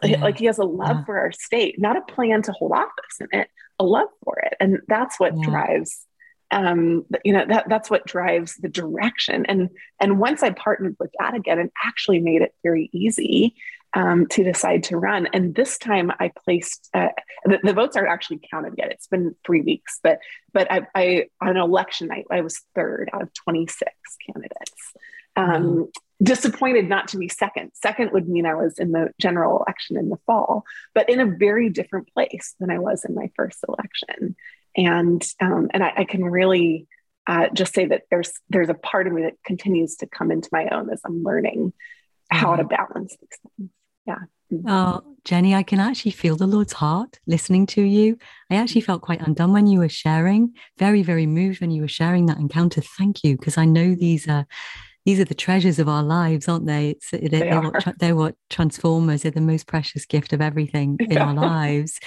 yeah. 0.02 0.22
Like 0.22 0.38
he 0.38 0.46
has 0.46 0.58
a 0.58 0.64
love 0.64 0.98
yeah. 0.98 1.04
for 1.04 1.18
our 1.18 1.32
state, 1.32 1.80
not 1.80 1.96
a 1.96 2.02
plan 2.02 2.42
to 2.42 2.52
hold 2.52 2.72
office 2.72 3.20
in 3.20 3.40
it, 3.40 3.48
a 3.78 3.84
love 3.84 4.08
for 4.24 4.38
it. 4.38 4.54
And 4.60 4.80
that's 4.88 5.18
what 5.18 5.36
yeah. 5.36 5.44
drives 5.44 6.06
um 6.52 7.06
you 7.24 7.32
know 7.32 7.46
that 7.46 7.68
that's 7.68 7.88
what 7.88 8.04
drives 8.06 8.56
the 8.56 8.68
direction 8.68 9.46
and 9.46 9.68
and 10.00 10.18
once 10.18 10.42
i 10.42 10.50
partnered 10.50 10.96
with 10.98 11.12
that 11.20 11.32
again 11.32 11.60
and 11.60 11.70
actually 11.86 12.18
made 12.18 12.42
it 12.42 12.52
very 12.64 12.90
easy 12.92 13.54
um, 13.94 14.26
to 14.28 14.44
decide 14.44 14.84
to 14.84 14.96
run. 14.96 15.26
And 15.32 15.54
this 15.54 15.78
time 15.78 16.12
I 16.20 16.30
placed, 16.44 16.88
uh, 16.94 17.08
the, 17.44 17.58
the, 17.62 17.72
votes 17.72 17.96
aren't 17.96 18.10
actually 18.10 18.40
counted 18.50 18.74
yet. 18.78 18.92
It's 18.92 19.08
been 19.08 19.34
three 19.44 19.62
weeks, 19.62 19.98
but, 20.02 20.20
but 20.52 20.70
I, 20.70 20.86
I 20.94 21.24
on 21.40 21.56
election 21.56 22.08
night, 22.08 22.26
I 22.30 22.42
was 22.42 22.60
third 22.74 23.10
out 23.12 23.22
of 23.22 23.34
26 23.34 23.90
candidates. 24.26 24.92
Um. 25.36 25.88
Disappointed 26.22 26.88
not 26.88 27.08
to 27.08 27.18
be 27.18 27.28
second. 27.28 27.70
Second 27.74 28.12
would 28.12 28.28
mean 28.28 28.46
I 28.46 28.54
was 28.54 28.78
in 28.78 28.92
the 28.92 29.10
general 29.18 29.62
election 29.62 29.96
in 29.96 30.08
the 30.10 30.18
fall, 30.26 30.64
but 30.94 31.08
in 31.08 31.18
a 31.18 31.26
very 31.26 31.70
different 31.70 32.12
place 32.12 32.54
than 32.60 32.70
I 32.70 32.78
was 32.78 33.04
in 33.04 33.14
my 33.14 33.30
first 33.36 33.64
election. 33.66 34.36
And, 34.76 35.26
um, 35.40 35.70
and 35.72 35.82
I, 35.82 35.92
I 35.98 36.04
can 36.04 36.24
really, 36.24 36.86
uh, 37.26 37.48
just 37.54 37.74
say 37.74 37.86
that 37.86 38.02
there's 38.10 38.32
there's 38.48 38.68
a 38.68 38.74
part 38.74 39.06
of 39.06 39.12
me 39.12 39.22
that 39.22 39.34
continues 39.44 39.96
to 39.96 40.06
come 40.06 40.30
into 40.30 40.48
my 40.52 40.68
own 40.68 40.90
as 40.90 41.00
I'm 41.04 41.22
learning 41.22 41.72
how 42.30 42.56
to 42.56 42.64
mm-hmm. 42.64 42.74
balance 42.74 43.16
these 43.20 43.38
things. 43.56 43.70
Yeah. 44.06 44.18
Oh, 44.66 45.16
Jenny, 45.24 45.54
I 45.54 45.62
can 45.62 45.78
actually 45.78 46.10
feel 46.10 46.34
the 46.34 46.46
Lord's 46.46 46.72
heart 46.72 47.20
listening 47.26 47.66
to 47.66 47.82
you. 47.82 48.18
I 48.50 48.56
actually 48.56 48.80
felt 48.80 49.02
quite 49.02 49.20
undone 49.20 49.52
when 49.52 49.68
you 49.68 49.78
were 49.78 49.88
sharing, 49.88 50.54
very, 50.76 51.02
very 51.02 51.26
moved 51.26 51.60
when 51.60 51.70
you 51.70 51.82
were 51.82 51.88
sharing 51.88 52.26
that 52.26 52.38
encounter. 52.38 52.80
Thank 52.80 53.22
you, 53.22 53.36
because 53.36 53.56
I 53.56 53.64
know 53.64 53.94
these 53.94 54.26
are 54.26 54.46
these 55.04 55.18
are 55.18 55.24
the 55.24 55.34
treasures 55.34 55.78
of 55.78 55.88
our 55.88 56.02
lives, 56.02 56.48
aren't 56.48 56.66
they? 56.66 56.90
It's, 56.90 57.10
they 57.10 57.28
they're, 57.28 57.54
are. 57.54 57.62
What, 57.62 57.98
they're 57.98 58.16
what 58.16 58.34
transform 58.50 59.08
us. 59.08 59.22
They're 59.22 59.30
the 59.30 59.40
most 59.40 59.66
precious 59.66 60.04
gift 60.04 60.32
of 60.32 60.40
everything 60.40 60.96
in 61.00 61.12
yeah. 61.12 61.26
our 61.26 61.34
lives. 61.34 61.98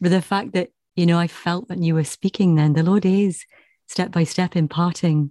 But 0.00 0.10
the 0.10 0.22
fact 0.22 0.52
that, 0.52 0.70
you 0.94 1.06
know, 1.06 1.18
I 1.18 1.26
felt 1.26 1.68
when 1.68 1.82
you 1.82 1.94
were 1.94 2.04
speaking 2.04 2.54
then, 2.54 2.74
the 2.74 2.82
Lord 2.82 3.06
is 3.06 3.44
step 3.86 4.12
by 4.12 4.24
step 4.24 4.56
imparting 4.56 5.30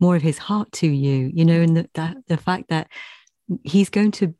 more 0.00 0.16
of 0.16 0.22
his 0.22 0.38
heart 0.38 0.70
to 0.72 0.86
you, 0.86 1.30
you 1.32 1.44
know, 1.44 1.60
and 1.60 1.76
the, 1.76 1.88
the, 1.94 2.22
the 2.28 2.36
fact 2.36 2.68
that 2.68 2.88
he's 3.62 3.88
going 3.88 4.10
to, 4.10 4.34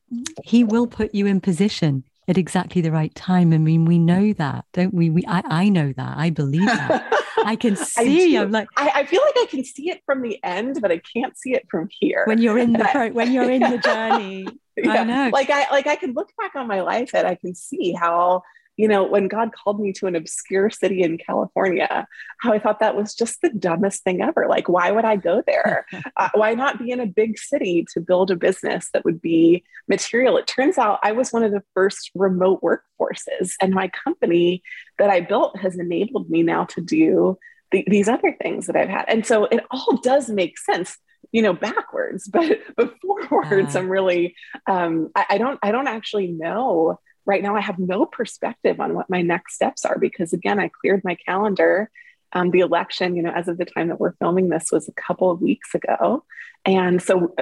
he 0.45 0.65
will 0.65 0.87
put 0.87 1.15
you 1.15 1.27
in 1.27 1.41
position 1.41 2.05
at 2.29 2.39
exactly 2.39 2.83
the 2.83 2.93
right 2.93 3.15
time. 3.15 3.53
I 3.53 3.59
mean, 3.59 3.85
we 3.85 3.99
know 3.99 4.33
that, 4.35 4.65
don't 4.73 4.95
we? 4.95 5.11
We, 5.11 5.25
I, 5.27 5.43
I 5.45 5.69
know 5.69 5.93
that. 5.97 6.17
I 6.17 6.31
believe 6.31 6.67
that. 6.67 7.13
I 7.49 7.57
can 7.57 7.77
see. 7.77 8.37
I 8.37 8.43
am 8.43 8.51
like, 8.51 8.69
I, 8.77 8.91
I, 8.95 9.07
feel 9.07 9.21
like 9.23 9.35
I 9.37 9.47
can 9.49 9.65
see 9.65 9.91
it 9.91 10.03
from 10.07 10.23
the 10.23 10.43
end, 10.43 10.79
but 10.81 10.91
I 10.91 11.01
can't 11.15 11.37
see 11.37 11.55
it 11.55 11.67
from 11.71 11.89
here. 12.01 12.25
When 12.27 12.39
you're 12.41 12.59
in 12.59 12.73
the 12.73 13.11
when 13.13 13.33
you're 13.33 13.51
in 13.51 13.61
the 13.61 13.79
journey, 13.85 14.47
yeah. 14.77 14.93
I 14.93 15.05
know. 15.05 15.31
Like 15.33 15.51
I 15.51 15.71
like 15.71 15.87
I 15.87 15.97
can 15.97 16.13
look 16.13 16.31
back 16.39 16.55
on 16.57 16.67
my 16.67 16.81
life 16.81 17.11
and 17.15 17.27
I 17.27 17.35
can 17.35 17.55
see 17.55 17.93
how 17.93 18.43
you 18.77 18.89
know, 18.89 19.05
when 19.05 19.29
God 19.29 19.53
called 19.53 19.81
me 19.81 19.93
to 19.95 20.07
an 20.07 20.17
obscure 20.17 20.69
city 20.71 21.03
in 21.03 21.19
California, 21.19 22.07
how 22.41 22.53
I 22.53 22.59
thought 22.59 22.81
that 22.81 22.97
was 22.97 23.15
just 23.15 23.41
the 23.41 23.51
dumbest 23.51 24.03
thing 24.03 24.21
ever. 24.21 24.47
Like, 24.49 24.69
why 24.69 24.91
would 24.91 25.05
I 25.05 25.17
go 25.17 25.43
there? 25.47 25.87
uh, 26.17 26.31
why 26.35 26.55
not 26.55 26.79
be 26.79 26.91
in 26.91 27.01
a 27.01 27.07
big 27.07 27.39
city 27.39 27.87
to 27.95 28.01
build 28.01 28.31
a 28.31 28.37
business 28.37 28.89
that 28.93 29.05
would 29.05 29.21
be 29.21 29.65
material? 29.89 30.37
It 30.37 30.47
turns 30.47 30.79
out 30.79 30.99
I 31.03 31.13
was 31.13 31.33
one 31.33 31.45
of 31.45 31.53
the 31.53 31.63
first 31.75 32.11
remote 32.15 32.63
workforces, 32.63 33.53
and 33.61 33.73
my 33.73 33.89
company 33.89 34.63
that 34.99 35.11
I 35.11 35.21
built 35.21 35.59
has 35.59 35.79
enabled 35.79 36.29
me 36.29 36.43
now 36.43 36.65
to 36.65 36.81
do 36.81 37.39
the, 37.71 37.85
these 37.87 38.09
other 38.09 38.37
things 38.43 38.67
that 38.67 38.77
I've 38.77 38.89
had. 38.89 39.05
And 39.09 39.25
so 39.25 39.45
it 39.45 39.65
all 39.71 39.99
does 40.03 40.29
make 40.29 40.59
sense 40.59 40.97
you 41.33 41.43
know 41.43 41.55
backwards 41.55 42.29
but 42.33 42.59
but 42.77 42.95
forwards 43.01 43.75
uh, 43.75 43.79
i'm 43.79 43.89
really 43.89 44.37
um 44.67 45.11
I, 45.17 45.25
I 45.31 45.39
don't 45.39 45.59
i 45.63 45.73
don't 45.73 45.89
actually 45.89 46.29
know 46.29 47.01
right 47.27 47.43
now 47.43 47.57
I 47.57 47.61
have 47.61 47.79
no 47.79 48.07
perspective 48.07 48.81
on 48.81 48.95
what 48.95 49.11
my 49.11 49.23
next 49.23 49.55
steps 49.55 49.85
are 49.85 49.99
because 49.99 50.33
again, 50.33 50.59
I 50.59 50.69
cleared 50.69 51.03
my 51.05 51.17
calendar. 51.27 51.91
Um, 52.33 52.51
the 52.51 52.61
election, 52.61 53.15
you 53.15 53.23
know, 53.23 53.31
as 53.31 53.47
of 53.47 53.59
the 53.59 53.65
time 53.65 53.89
that 53.89 54.01
we're 54.01 54.17
filming 54.17 54.49
this 54.49 54.67
was 54.73 54.89
a 54.89 54.93
couple 54.93 55.31
of 55.31 55.41
weeks 55.41 55.75
ago. 55.75 56.25
And 56.65 57.01
so 57.01 57.35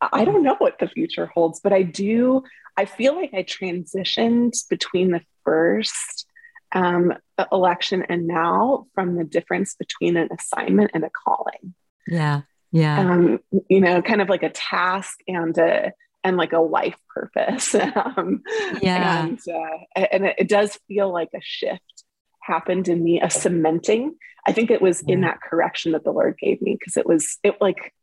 I 0.00 0.24
don't 0.24 0.42
know 0.42 0.56
what 0.56 0.78
the 0.78 0.88
future 0.88 1.26
holds, 1.26 1.60
but 1.60 1.72
I 1.72 1.82
do, 1.82 2.42
I 2.76 2.86
feel 2.86 3.14
like 3.14 3.34
I 3.34 3.42
transitioned 3.42 4.52
between 4.68 5.10
the 5.10 5.22
first 5.44 6.26
um, 6.72 7.12
election 7.52 8.04
and 8.08 8.26
now 8.26 8.86
from 8.94 9.16
the 9.16 9.24
difference 9.24 9.74
between 9.74 10.16
an 10.16 10.28
assignment 10.36 10.90
and 10.94 11.04
a 11.04 11.10
calling. 11.10 11.74
Yeah. 12.06 12.42
Yeah. 12.72 12.98
Um, 12.98 13.38
you 13.68 13.80
know, 13.80 14.02
kind 14.02 14.20
of 14.20 14.28
like 14.28 14.42
a 14.42 14.50
task 14.50 15.20
and 15.28 15.56
a, 15.58 15.92
and 16.24 16.38
like 16.38 16.52
a 16.52 16.58
life 16.58 16.96
purpose. 17.14 17.74
um, 18.16 18.42
yeah. 18.80 19.24
And, 19.26 19.38
uh, 19.46 20.00
and 20.10 20.24
it, 20.24 20.48
does 20.48 20.78
feel 20.88 21.12
like 21.12 21.28
a 21.34 21.40
shift 21.42 22.04
happened 22.40 22.88
in 22.88 23.04
me, 23.04 23.20
a 23.20 23.30
cementing. 23.30 24.16
I 24.46 24.52
think 24.52 24.70
it 24.70 24.82
was 24.82 25.04
yeah. 25.06 25.14
in 25.14 25.20
that 25.20 25.40
correction 25.42 25.92
that 25.92 26.02
the 26.02 26.12
Lord 26.12 26.36
gave 26.38 26.60
me 26.62 26.76
because 26.78 26.96
it 26.96 27.06
was, 27.06 27.38
it 27.44 27.60
like, 27.60 27.94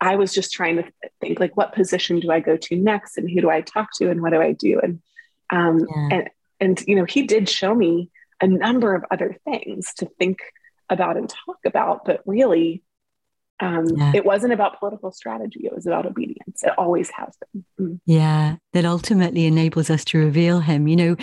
I 0.00 0.16
was 0.16 0.34
just 0.34 0.52
trying 0.52 0.76
to 0.76 0.84
think 1.20 1.40
like, 1.40 1.56
what 1.56 1.72
position 1.72 2.20
do 2.20 2.30
I 2.30 2.40
go 2.40 2.56
to 2.56 2.76
next 2.76 3.16
and 3.16 3.30
who 3.30 3.40
do 3.40 3.50
I 3.50 3.60
talk 3.60 3.88
to 3.96 4.10
and 4.10 4.20
what 4.20 4.32
do 4.32 4.40
I 4.40 4.52
do? 4.52 4.80
And, 4.80 5.00
um, 5.50 5.86
yeah. 5.88 6.08
and, 6.12 6.30
and, 6.60 6.84
you 6.86 6.96
know, 6.96 7.04
he 7.04 7.22
did 7.22 7.48
show 7.48 7.74
me 7.74 8.10
a 8.40 8.46
number 8.46 8.94
of 8.94 9.04
other 9.10 9.36
things 9.44 9.94
to 9.94 10.06
think 10.18 10.38
about 10.90 11.16
and 11.16 11.28
talk 11.28 11.58
about, 11.64 12.04
but 12.04 12.22
really 12.26 12.82
um, 13.60 13.86
yeah. 13.96 14.12
It 14.14 14.24
wasn't 14.24 14.52
about 14.52 14.78
political 14.78 15.10
strategy, 15.10 15.60
it 15.64 15.74
was 15.74 15.86
about 15.86 16.06
obedience. 16.06 16.62
It 16.62 16.72
always 16.78 17.10
has 17.10 17.34
been. 17.52 17.64
Mm. 17.80 18.00
Yeah, 18.06 18.56
that 18.72 18.84
ultimately 18.84 19.46
enables 19.46 19.90
us 19.90 20.04
to 20.06 20.18
reveal 20.18 20.60
Him. 20.60 20.86
You 20.86 20.96
know, 20.96 21.16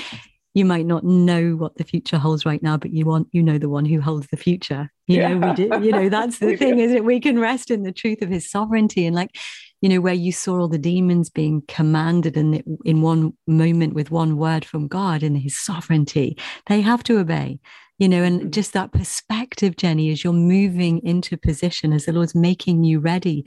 you 0.53 0.65
might 0.65 0.85
not 0.85 1.03
know 1.03 1.53
what 1.53 1.77
the 1.77 1.83
future 1.83 2.17
holds 2.17 2.45
right 2.45 2.61
now, 2.61 2.77
but 2.77 2.91
you 2.91 3.05
want 3.05 3.27
you 3.31 3.41
know 3.41 3.57
the 3.57 3.69
one 3.69 3.85
who 3.85 4.01
holds 4.01 4.27
the 4.27 4.37
future. 4.37 4.91
You 5.07 5.17
yeah. 5.19 5.33
know, 5.33 5.47
we 5.47 5.53
do. 5.53 5.85
You 5.85 5.91
know, 5.91 6.09
that's 6.09 6.39
the 6.39 6.55
thing, 6.57 6.79
is 6.79 6.91
it? 6.91 7.05
We 7.05 7.19
can 7.19 7.39
rest 7.39 7.71
in 7.71 7.83
the 7.83 7.93
truth 7.93 8.21
of 8.21 8.29
His 8.29 8.49
sovereignty, 8.49 9.05
and 9.05 9.15
like, 9.15 9.37
you 9.81 9.87
know, 9.87 10.01
where 10.01 10.13
you 10.13 10.33
saw 10.33 10.59
all 10.59 10.67
the 10.67 10.77
demons 10.77 11.29
being 11.29 11.63
commanded, 11.69 12.35
and 12.35 12.63
in 12.83 13.01
one 13.01 13.33
moment 13.47 13.93
with 13.93 14.11
one 14.11 14.35
word 14.35 14.65
from 14.65 14.87
God 14.89 15.23
in 15.23 15.35
His 15.35 15.57
sovereignty, 15.57 16.37
they 16.67 16.81
have 16.81 17.03
to 17.03 17.17
obey 17.17 17.59
you 17.97 18.09
know, 18.09 18.23
and 18.23 18.41
mm-hmm. 18.41 18.49
just 18.49 18.73
that 18.73 18.91
perspective, 18.91 19.77
Jenny, 19.77 20.11
as 20.11 20.23
you're 20.23 20.33
moving 20.33 20.99
into 21.03 21.37
position, 21.37 21.93
as 21.93 22.05
the 22.05 22.13
Lord's 22.13 22.35
making 22.35 22.83
you 22.83 22.99
ready 22.99 23.45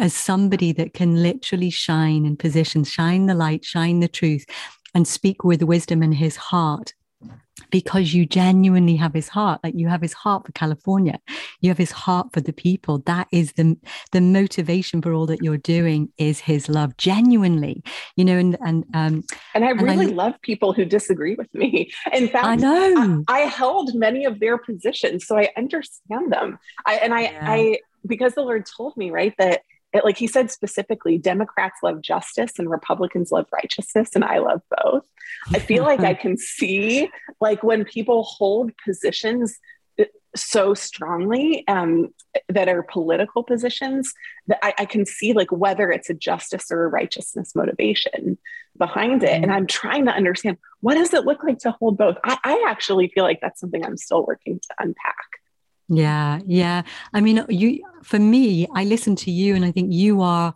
as 0.00 0.12
somebody 0.12 0.72
that 0.72 0.92
can 0.92 1.22
literally 1.22 1.70
shine 1.70 2.26
in 2.26 2.36
position, 2.36 2.82
shine 2.82 3.26
the 3.26 3.34
light, 3.34 3.64
shine 3.64 4.00
the 4.00 4.08
truth, 4.08 4.44
and 4.94 5.06
speak 5.06 5.44
with 5.44 5.62
wisdom 5.62 6.02
in 6.02 6.12
his 6.12 6.36
heart 6.36 6.94
because 7.70 8.14
you 8.14 8.26
genuinely 8.26 8.96
have 8.96 9.14
his 9.14 9.28
heart 9.28 9.60
like 9.64 9.74
you 9.76 9.88
have 9.88 10.00
his 10.00 10.12
heart 10.12 10.46
for 10.46 10.52
california. 10.52 11.18
You 11.60 11.70
have 11.70 11.78
his 11.78 11.92
heart 11.92 12.32
for 12.32 12.40
the 12.40 12.52
people. 12.52 12.98
That 13.06 13.26
is 13.32 13.52
the 13.54 13.76
the 14.12 14.20
motivation 14.20 15.00
for 15.02 15.12
all 15.12 15.26
that 15.26 15.42
you're 15.42 15.56
doing 15.56 16.12
is 16.18 16.40
his 16.40 16.68
love 16.68 16.96
genuinely 16.96 17.82
you 18.16 18.24
know 18.24 18.38
and 18.38 18.56
and 18.64 18.84
um 18.94 19.24
and 19.54 19.64
i 19.64 19.70
really 19.70 20.06
and 20.06 20.16
love 20.16 20.34
people 20.42 20.72
who 20.72 20.84
disagree 20.84 21.34
with 21.34 21.52
me. 21.54 21.90
In 22.12 22.28
fact 22.28 22.46
i 22.46 22.54
know. 22.56 23.24
I, 23.28 23.42
I, 23.42 23.46
held 23.46 23.94
many 23.94 24.24
of 24.24 24.40
their 24.40 24.58
positions 24.58 25.26
so 25.26 25.36
i 25.38 25.48
understand 25.56 26.32
them. 26.32 26.58
I 26.86 26.94
and 26.96 27.14
i 27.14 27.22
yeah. 27.22 27.40
i 27.42 27.78
because 28.06 28.34
the 28.34 28.42
lord 28.42 28.66
told 28.66 28.96
me 28.96 29.10
right 29.10 29.34
that 29.38 29.62
it, 29.94 30.04
like 30.04 30.18
he 30.18 30.26
said 30.26 30.50
specifically, 30.50 31.16
Democrats 31.18 31.78
love 31.82 32.02
justice 32.02 32.58
and 32.58 32.68
Republicans 32.68 33.30
love 33.32 33.46
righteousness, 33.52 34.10
and 34.14 34.24
I 34.24 34.38
love 34.38 34.60
both. 34.82 35.06
I 35.52 35.60
feel 35.60 35.84
like 35.84 36.00
I 36.00 36.14
can 36.22 36.36
see 36.36 37.10
like 37.40 37.62
when 37.62 37.84
people 37.84 38.24
hold 38.24 38.72
positions 38.84 39.58
so 40.36 40.74
strongly 40.74 41.66
um, 41.68 42.12
that 42.48 42.68
are 42.68 42.82
political 42.82 43.42
positions 43.42 44.12
that 44.48 44.58
I, 44.62 44.74
I, 44.78 44.84
can 44.84 45.06
see 45.06 45.32
like 45.32 45.52
whether 45.52 45.90
it's 45.90 46.10
a 46.10 46.14
justice 46.14 46.72
or 46.72 46.84
a 46.84 46.88
righteousness 46.88 47.54
motivation 47.54 48.36
behind 48.76 49.22
it. 49.22 49.30
And 49.30 49.44
mm-hmm. 49.44 49.52
I'm 49.52 49.66
trying 49.66 50.06
to 50.06 50.12
understand 50.12 50.58
what 50.80 50.94
does 50.94 51.14
it 51.14 51.24
look 51.24 51.44
like 51.44 51.58
to 51.60 51.70
hold 51.70 51.96
both? 51.96 52.16
I, 52.24 52.36
I 52.42 52.66
actually 52.68 53.12
feel 53.14 53.24
like 53.24 53.40
that's 53.40 53.60
something 53.60 53.84
I'm 53.84 53.96
still 53.96 54.26
working 54.26 54.58
to 54.58 54.74
unpack. 54.80 55.14
Yeah, 55.88 56.40
yeah. 56.46 56.82
I 57.12 57.20
mean, 57.20 57.44
you 57.48 57.80
for 58.02 58.18
me, 58.18 58.66
I 58.74 58.84
listen 58.84 59.16
to 59.16 59.30
you 59.30 59.54
and 59.54 59.64
I 59.64 59.70
think 59.70 59.92
you 59.92 60.20
are 60.22 60.54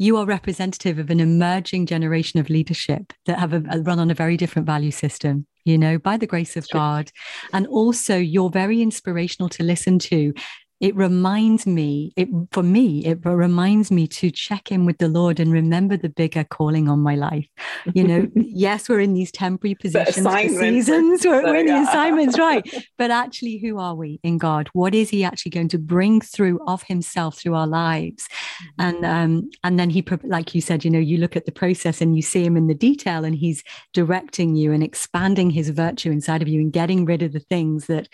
you 0.00 0.16
are 0.16 0.24
representative 0.24 0.98
of 0.98 1.10
an 1.10 1.18
emerging 1.18 1.86
generation 1.86 2.38
of 2.38 2.48
leadership 2.48 3.12
that 3.26 3.38
have 3.40 3.52
a, 3.52 3.62
a 3.70 3.80
run 3.80 3.98
on 3.98 4.10
a 4.10 4.14
very 4.14 4.36
different 4.36 4.66
value 4.66 4.92
system 4.92 5.46
you 5.68 5.76
know, 5.76 5.98
by 5.98 6.16
the 6.16 6.26
grace 6.26 6.56
of 6.56 6.66
God. 6.70 7.12
And 7.52 7.66
also, 7.66 8.16
you're 8.16 8.48
very 8.48 8.80
inspirational 8.80 9.50
to 9.50 9.62
listen 9.62 9.98
to 9.98 10.32
it 10.80 10.94
reminds 10.94 11.66
me 11.66 12.12
it 12.16 12.28
for 12.52 12.62
me 12.62 13.04
it 13.04 13.18
reminds 13.24 13.90
me 13.90 14.06
to 14.06 14.30
check 14.30 14.70
in 14.70 14.86
with 14.86 14.98
the 14.98 15.08
lord 15.08 15.40
and 15.40 15.52
remember 15.52 15.96
the 15.96 16.08
bigger 16.08 16.44
calling 16.44 16.88
on 16.88 17.00
my 17.00 17.14
life. 17.14 17.46
You 17.94 18.04
know 18.04 18.28
yes 18.34 18.88
we're 18.88 19.00
in 19.00 19.14
these 19.14 19.32
temporary 19.32 19.74
positions 19.74 20.26
for 20.26 20.48
seasons. 20.48 21.24
We're, 21.24 21.42
so, 21.42 21.50
we're 21.50 21.56
in 21.56 21.66
yeah. 21.68 21.82
the 21.82 21.88
assignments 21.88 22.38
right. 22.38 22.66
But 22.96 23.10
actually 23.10 23.58
who 23.58 23.78
are 23.78 23.94
we 23.94 24.20
in 24.22 24.38
god? 24.38 24.68
What 24.72 24.94
is 24.94 25.10
he 25.10 25.24
actually 25.24 25.50
going 25.50 25.68
to 25.68 25.78
bring 25.78 26.20
through 26.20 26.60
of 26.66 26.82
himself 26.84 27.38
through 27.38 27.54
our 27.54 27.66
lives? 27.66 28.28
Mm-hmm. 28.58 28.80
and 28.80 29.04
um 29.04 29.50
and 29.62 29.78
then 29.78 29.90
he 29.90 30.04
like 30.24 30.54
you 30.54 30.60
said 30.60 30.84
you 30.84 30.90
know 30.90 30.98
you 30.98 31.18
look 31.18 31.36
at 31.36 31.46
the 31.46 31.52
process 31.52 32.00
and 32.00 32.16
you 32.16 32.22
see 32.22 32.44
him 32.44 32.56
in 32.56 32.66
the 32.66 32.74
detail 32.74 33.24
and 33.24 33.34
he's 33.34 33.62
directing 33.92 34.56
you 34.56 34.72
and 34.72 34.82
expanding 34.82 35.50
his 35.50 35.70
virtue 35.70 36.10
inside 36.10 36.42
of 36.42 36.48
you 36.48 36.60
and 36.60 36.72
getting 36.72 37.04
rid 37.04 37.22
of 37.22 37.32
the 37.32 37.40
things 37.40 37.86
that 37.86 38.08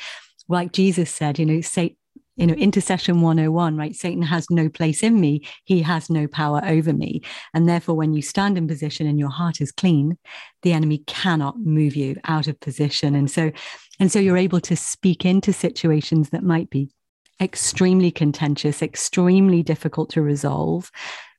like 0.49 0.73
jesus 0.73 1.11
said 1.11 1.39
you 1.39 1.47
know 1.47 1.61
say 1.61 1.97
you 2.37 2.47
know 2.47 2.55
intercession 2.55 3.21
101 3.21 3.77
right? 3.77 3.95
Satan 3.95 4.23
has 4.23 4.47
no 4.51 4.69
place 4.69 5.03
in 5.03 5.21
me. 5.21 5.47
He 5.65 5.83
has 5.83 6.11
no 6.11 6.27
power 6.27 6.61
over 6.65 6.93
me. 6.93 7.23
And 7.53 7.69
therefore 7.69 7.95
when 7.95 8.13
you 8.13 8.23
stand 8.23 8.59
in 8.59 8.67
position 8.67 9.07
and 9.07 9.19
your 9.19 9.31
heart 9.31 9.61
is 9.61 9.73
clean 9.73 10.19
the 10.63 10.73
enemy 10.73 10.99
cannot 11.07 11.59
move 11.61 11.95
you 11.95 12.17
out 12.25 12.49
of 12.49 12.59
position. 12.61 13.15
And 13.15 13.31
so 13.31 13.53
and 14.01 14.11
so 14.11 14.19
you're 14.19 14.37
able 14.37 14.61
to 14.63 14.77
speak 14.77 15.25
into 15.25 15.53
situations 15.53 16.31
that 16.31 16.43
might 16.43 16.71
be 16.71 16.91
extremely 17.41 18.11
contentious 18.11 18.83
extremely 18.83 19.63
difficult 19.63 20.11
to 20.11 20.23
resolve 20.23 20.91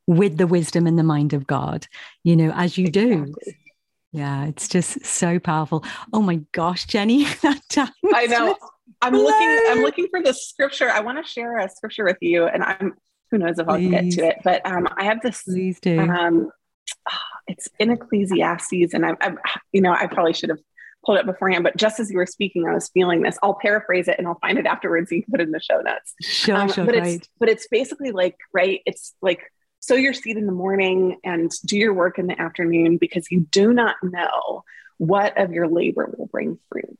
with 0.07 0.37
the 0.37 0.47
wisdom 0.47 0.85
and 0.85 0.99
the 0.99 1.03
mind 1.03 1.33
of 1.33 1.47
god. 1.47 1.87
You 2.23 2.35
know 2.35 2.51
as 2.55 2.77
you 2.77 2.89
do 2.89 3.33
yeah 4.15 4.45
it's 4.45 4.67
just 4.67 5.05
so 5.05 5.39
powerful 5.39 5.83
oh 6.13 6.21
my 6.21 6.35
gosh 6.51 6.85
jenny 6.85 7.23
that 7.41 7.61
time 7.69 7.89
i 8.13 8.25
know 8.25 8.55
I'm 9.01 9.13
looking. 9.13 9.59
I'm 9.69 9.81
looking 9.81 10.07
for 10.09 10.21
the 10.21 10.33
scripture. 10.33 10.89
I 10.89 10.99
want 10.99 11.23
to 11.23 11.29
share 11.29 11.57
a 11.57 11.69
scripture 11.69 12.05
with 12.05 12.17
you, 12.21 12.45
and 12.45 12.63
I'm. 12.63 12.93
Who 13.31 13.39
knows 13.39 13.57
if 13.59 13.67
I'll 13.67 13.77
Please. 13.77 13.89
get 13.89 14.11
to 14.11 14.27
it? 14.27 14.37
But 14.43 14.65
um, 14.65 14.87
I 14.97 15.05
have 15.05 15.21
this. 15.21 15.43
Please 15.43 15.79
do. 15.79 15.99
Um, 15.99 16.51
it's 17.47 17.67
in 17.79 17.91
Ecclesiastes, 17.91 18.93
and 18.93 19.05
I'm, 19.05 19.17
I'm. 19.21 19.37
You 19.71 19.81
know, 19.81 19.93
I 19.93 20.07
probably 20.07 20.33
should 20.33 20.49
have 20.49 20.59
pulled 21.05 21.19
it 21.19 21.25
beforehand, 21.25 21.63
but 21.63 21.77
just 21.77 21.99
as 21.99 22.09
you 22.09 22.17
were 22.17 22.25
speaking, 22.25 22.67
I 22.67 22.73
was 22.73 22.89
feeling 22.89 23.21
this. 23.21 23.37
I'll 23.43 23.57
paraphrase 23.61 24.07
it 24.07 24.15
and 24.17 24.27
I'll 24.27 24.39
find 24.39 24.57
it 24.57 24.65
afterwards. 24.65 25.11
You 25.11 25.21
can 25.21 25.31
put 25.31 25.39
it 25.41 25.43
in 25.43 25.51
the 25.51 25.59
show 25.59 25.79
notes. 25.81 26.15
Sure, 26.21 26.55
um, 26.55 26.71
sure, 26.71 26.85
but 26.85 26.95
right. 26.95 27.15
it's 27.15 27.29
but 27.39 27.49
it's 27.49 27.67
basically 27.67 28.11
like 28.11 28.37
right. 28.53 28.81
It's 28.85 29.13
like 29.21 29.41
sow 29.85 29.95
your 29.95 30.13
seed 30.13 30.37
in 30.37 30.45
the 30.45 30.51
morning 30.51 31.19
and 31.23 31.51
do 31.65 31.77
your 31.77 31.93
work 31.93 32.17
in 32.17 32.27
the 32.27 32.39
afternoon 32.39 32.97
because 32.97 33.27
you 33.29 33.41
do 33.51 33.73
not 33.73 33.95
know 34.01 34.63
what 34.97 35.37
of 35.37 35.51
your 35.51 35.67
labor 35.67 36.13
will 36.17 36.27
bring 36.27 36.57
fruit. 36.71 36.99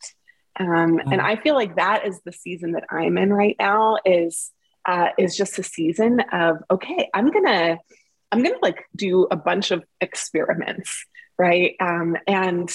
Um, 0.59 1.01
and 1.11 1.19
I 1.19 1.35
feel 1.35 1.55
like 1.55 1.75
that 1.75 2.05
is 2.07 2.21
the 2.23 2.31
season 2.31 2.73
that 2.73 2.85
I'm 2.89 3.17
in 3.17 3.33
right 3.33 3.55
now 3.59 3.97
is 4.05 4.51
uh, 4.85 5.09
is 5.17 5.35
just 5.35 5.57
a 5.57 5.63
season 5.63 6.21
of 6.31 6.57
okay, 6.69 7.09
I'm 7.13 7.31
gonna 7.31 7.79
I'm 8.31 8.43
gonna 8.43 8.59
like 8.61 8.85
do 8.95 9.27
a 9.31 9.35
bunch 9.35 9.71
of 9.71 9.83
experiments, 9.99 11.05
right? 11.37 11.75
Um, 11.81 12.15
and 12.27 12.69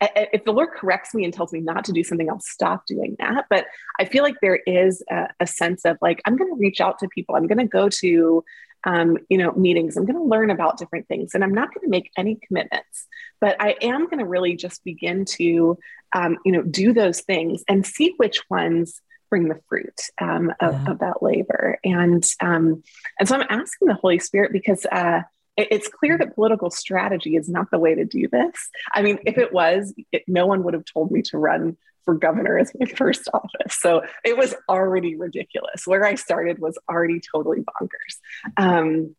if 0.00 0.44
the 0.44 0.52
Lord 0.52 0.70
corrects 0.76 1.14
me 1.14 1.24
and 1.24 1.32
tells 1.32 1.52
me 1.52 1.60
not 1.60 1.84
to 1.86 1.92
do 1.92 2.04
something, 2.04 2.28
I'll 2.28 2.40
stop 2.40 2.86
doing 2.86 3.16
that. 3.18 3.46
But 3.48 3.66
I 3.98 4.04
feel 4.04 4.22
like 4.22 4.36
there 4.42 4.60
is 4.66 5.02
a, 5.10 5.28
a 5.40 5.46
sense 5.46 5.84
of 5.84 5.96
like 6.02 6.20
I'm 6.26 6.36
going 6.36 6.50
to 6.50 6.58
reach 6.58 6.80
out 6.80 6.98
to 6.98 7.08
people. 7.08 7.34
I'm 7.34 7.46
going 7.46 7.58
to 7.58 7.66
go 7.66 7.88
to 7.88 8.44
um, 8.84 9.18
you 9.28 9.38
know 9.38 9.52
meetings. 9.52 9.96
I'm 9.96 10.06
going 10.06 10.16
to 10.16 10.22
learn 10.22 10.50
about 10.50 10.78
different 10.78 11.08
things, 11.08 11.34
and 11.34 11.42
I'm 11.42 11.54
not 11.54 11.74
going 11.74 11.84
to 11.84 11.90
make 11.90 12.10
any 12.16 12.38
commitments. 12.46 13.06
But 13.40 13.56
I 13.60 13.76
am 13.82 14.04
going 14.04 14.18
to 14.18 14.24
really 14.26 14.56
just 14.56 14.82
begin 14.84 15.24
to 15.36 15.78
um, 16.14 16.38
you 16.44 16.52
know, 16.52 16.62
do 16.62 16.92
those 16.92 17.20
things 17.20 17.62
and 17.68 17.86
see 17.86 18.14
which 18.16 18.40
ones 18.48 19.00
bring 19.28 19.48
the 19.48 19.60
fruit 19.68 20.00
um, 20.20 20.52
of, 20.60 20.74
yeah. 20.74 20.90
of, 20.90 20.98
that 21.00 21.22
labor. 21.22 21.78
And 21.84 22.24
um, 22.40 22.82
and 23.18 23.28
so 23.28 23.36
I'm 23.36 23.46
asking 23.48 23.88
the 23.88 23.94
Holy 23.94 24.18
Spirit 24.18 24.52
because 24.52 24.86
uh, 24.86 25.22
it, 25.56 25.68
it's 25.70 25.88
clear 25.88 26.16
that 26.18 26.34
political 26.34 26.70
strategy 26.70 27.36
is 27.36 27.48
not 27.48 27.70
the 27.70 27.78
way 27.78 27.94
to 27.94 28.04
do 28.04 28.28
this. 28.28 28.68
I 28.92 29.02
mean, 29.02 29.18
if 29.26 29.36
it 29.36 29.52
was, 29.52 29.94
it, 30.12 30.22
no 30.26 30.46
one 30.46 30.62
would 30.62 30.74
have 30.74 30.84
told 30.84 31.10
me 31.10 31.22
to 31.22 31.38
run 31.38 31.76
for 32.06 32.14
governor 32.14 32.58
as 32.58 32.72
my 32.78 32.86
first 32.86 33.28
office. 33.34 33.76
So 33.78 34.02
it 34.24 34.38
was 34.38 34.54
already 34.68 35.16
ridiculous. 35.16 35.86
Where 35.86 36.06
I 36.06 36.14
started 36.14 36.58
was 36.58 36.78
already 36.88 37.20
totally 37.20 37.58
bonkers. 37.58 38.16
Um, 38.56 39.14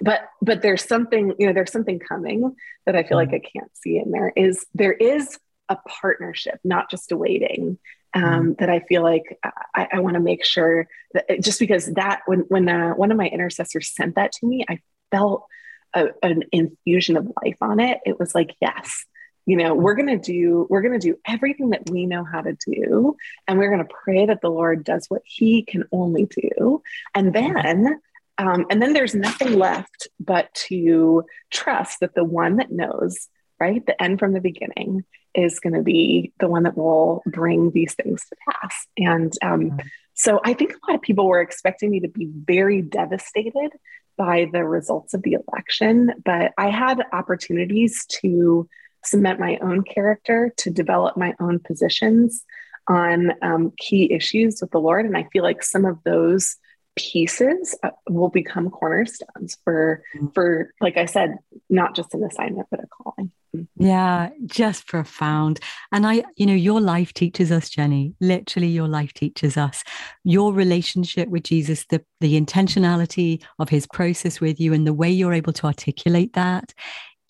but 0.00 0.28
but 0.42 0.60
there's 0.60 0.84
something 0.84 1.34
you 1.38 1.46
know 1.46 1.52
there's 1.54 1.72
something 1.72 1.98
coming 1.98 2.54
that 2.84 2.96
I 2.96 3.04
feel 3.04 3.16
like 3.16 3.32
I 3.32 3.40
can't 3.40 3.70
see 3.74 3.96
in 3.96 4.10
there. 4.10 4.32
Is 4.36 4.66
there 4.74 4.92
is 4.92 5.38
a 5.70 5.78
partnership, 5.88 6.60
not 6.62 6.90
just 6.90 7.10
a 7.12 7.16
waiting. 7.16 7.78
Um, 8.16 8.22
mm-hmm. 8.22 8.52
that 8.60 8.70
I 8.70 8.78
feel 8.78 9.02
like 9.02 9.40
I, 9.74 9.88
I 9.94 9.98
want 9.98 10.14
to 10.14 10.20
make 10.20 10.44
sure 10.44 10.86
that 11.14 11.40
just 11.40 11.58
because 11.58 11.86
that 11.94 12.20
when 12.26 12.40
when 12.46 12.68
uh, 12.68 12.92
one 12.92 13.10
of 13.10 13.16
my 13.18 13.26
intercessors 13.26 13.92
sent 13.92 14.14
that 14.14 14.30
to 14.34 14.46
me, 14.46 14.64
I 14.68 14.78
felt 15.10 15.48
a, 15.94 16.08
an 16.22 16.44
infusion 16.52 17.16
of 17.16 17.30
life 17.42 17.56
on 17.60 17.80
it. 17.80 17.98
It 18.04 18.18
was 18.18 18.34
like, 18.34 18.54
yes, 18.60 19.04
you 19.46 19.56
know, 19.56 19.74
we're 19.74 19.94
gonna 19.94 20.18
do 20.18 20.66
we're 20.70 20.82
gonna 20.82 20.98
do 20.98 21.18
everything 21.26 21.70
that 21.70 21.88
we 21.90 22.06
know 22.06 22.24
how 22.24 22.40
to 22.40 22.56
do, 22.66 23.16
and 23.46 23.58
we're 23.58 23.70
gonna 23.70 23.84
pray 23.84 24.26
that 24.26 24.40
the 24.40 24.50
Lord 24.50 24.84
does 24.84 25.06
what 25.08 25.22
He 25.24 25.62
can 25.62 25.84
only 25.92 26.26
do, 26.26 26.82
and 27.14 27.32
then. 27.32 28.00
Um, 28.36 28.66
and 28.68 28.82
then 28.82 28.94
there's 28.94 29.14
nothing 29.14 29.60
left 29.60 30.08
but 30.18 30.52
to 30.66 31.24
trust 31.52 32.00
that 32.00 32.16
the 32.16 32.24
one 32.24 32.56
that 32.56 32.72
knows, 32.72 33.28
right, 33.60 33.86
the 33.86 34.02
end 34.02 34.18
from 34.18 34.32
the 34.32 34.40
beginning, 34.40 35.04
is 35.36 35.60
going 35.60 35.74
to 35.74 35.82
be 35.82 36.32
the 36.40 36.48
one 36.48 36.64
that 36.64 36.76
will 36.76 37.22
bring 37.26 37.70
these 37.70 37.94
things 37.94 38.24
to 38.28 38.36
pass. 38.50 38.86
And 38.96 39.32
um, 39.40 39.78
so 40.14 40.40
I 40.44 40.54
think 40.54 40.72
a 40.72 40.90
lot 40.90 40.96
of 40.96 41.02
people 41.02 41.28
were 41.28 41.40
expecting 41.40 41.90
me 41.90 42.00
to 42.00 42.08
be 42.08 42.26
very 42.26 42.82
devastated 42.82 43.70
by 44.16 44.48
the 44.52 44.64
results 44.64 45.12
of 45.12 45.22
the 45.22 45.36
election, 45.48 46.12
but 46.24 46.52
I 46.56 46.70
had 46.70 47.02
opportunities 47.12 48.06
to 48.20 48.68
cement 49.06 49.40
my 49.40 49.58
own 49.58 49.82
character, 49.82 50.52
to 50.58 50.70
develop 50.70 51.16
my 51.16 51.34
own 51.40 51.58
positions 51.58 52.44
on 52.88 53.32
um, 53.42 53.72
key 53.78 54.12
issues 54.12 54.60
with 54.60 54.70
the 54.70 54.80
Lord. 54.80 55.06
And 55.06 55.16
I 55.16 55.28
feel 55.32 55.42
like 55.42 55.62
some 55.62 55.84
of 55.84 56.02
those 56.04 56.56
pieces 56.96 57.76
uh, 57.82 57.90
will 58.08 58.28
become 58.28 58.70
cornerstones 58.70 59.58
for 59.64 60.02
mm. 60.16 60.32
for 60.32 60.72
like 60.80 60.96
i 60.96 61.04
said 61.04 61.36
not 61.68 61.94
just 61.96 62.14
an 62.14 62.22
assignment 62.22 62.68
but 62.70 62.80
a 62.80 62.86
calling 62.86 63.32
yeah 63.76 64.30
just 64.46 64.86
profound 64.86 65.58
and 65.90 66.06
i 66.06 66.22
you 66.36 66.46
know 66.46 66.54
your 66.54 66.80
life 66.80 67.12
teaches 67.12 67.50
us 67.50 67.68
jenny 67.68 68.14
literally 68.20 68.68
your 68.68 68.86
life 68.86 69.12
teaches 69.12 69.56
us 69.56 69.82
your 70.22 70.52
relationship 70.52 71.28
with 71.28 71.42
jesus 71.42 71.84
the 71.86 72.00
the 72.20 72.40
intentionality 72.40 73.42
of 73.58 73.68
his 73.68 73.86
process 73.88 74.40
with 74.40 74.60
you 74.60 74.72
and 74.72 74.86
the 74.86 74.94
way 74.94 75.10
you're 75.10 75.34
able 75.34 75.52
to 75.52 75.66
articulate 75.66 76.32
that 76.34 76.72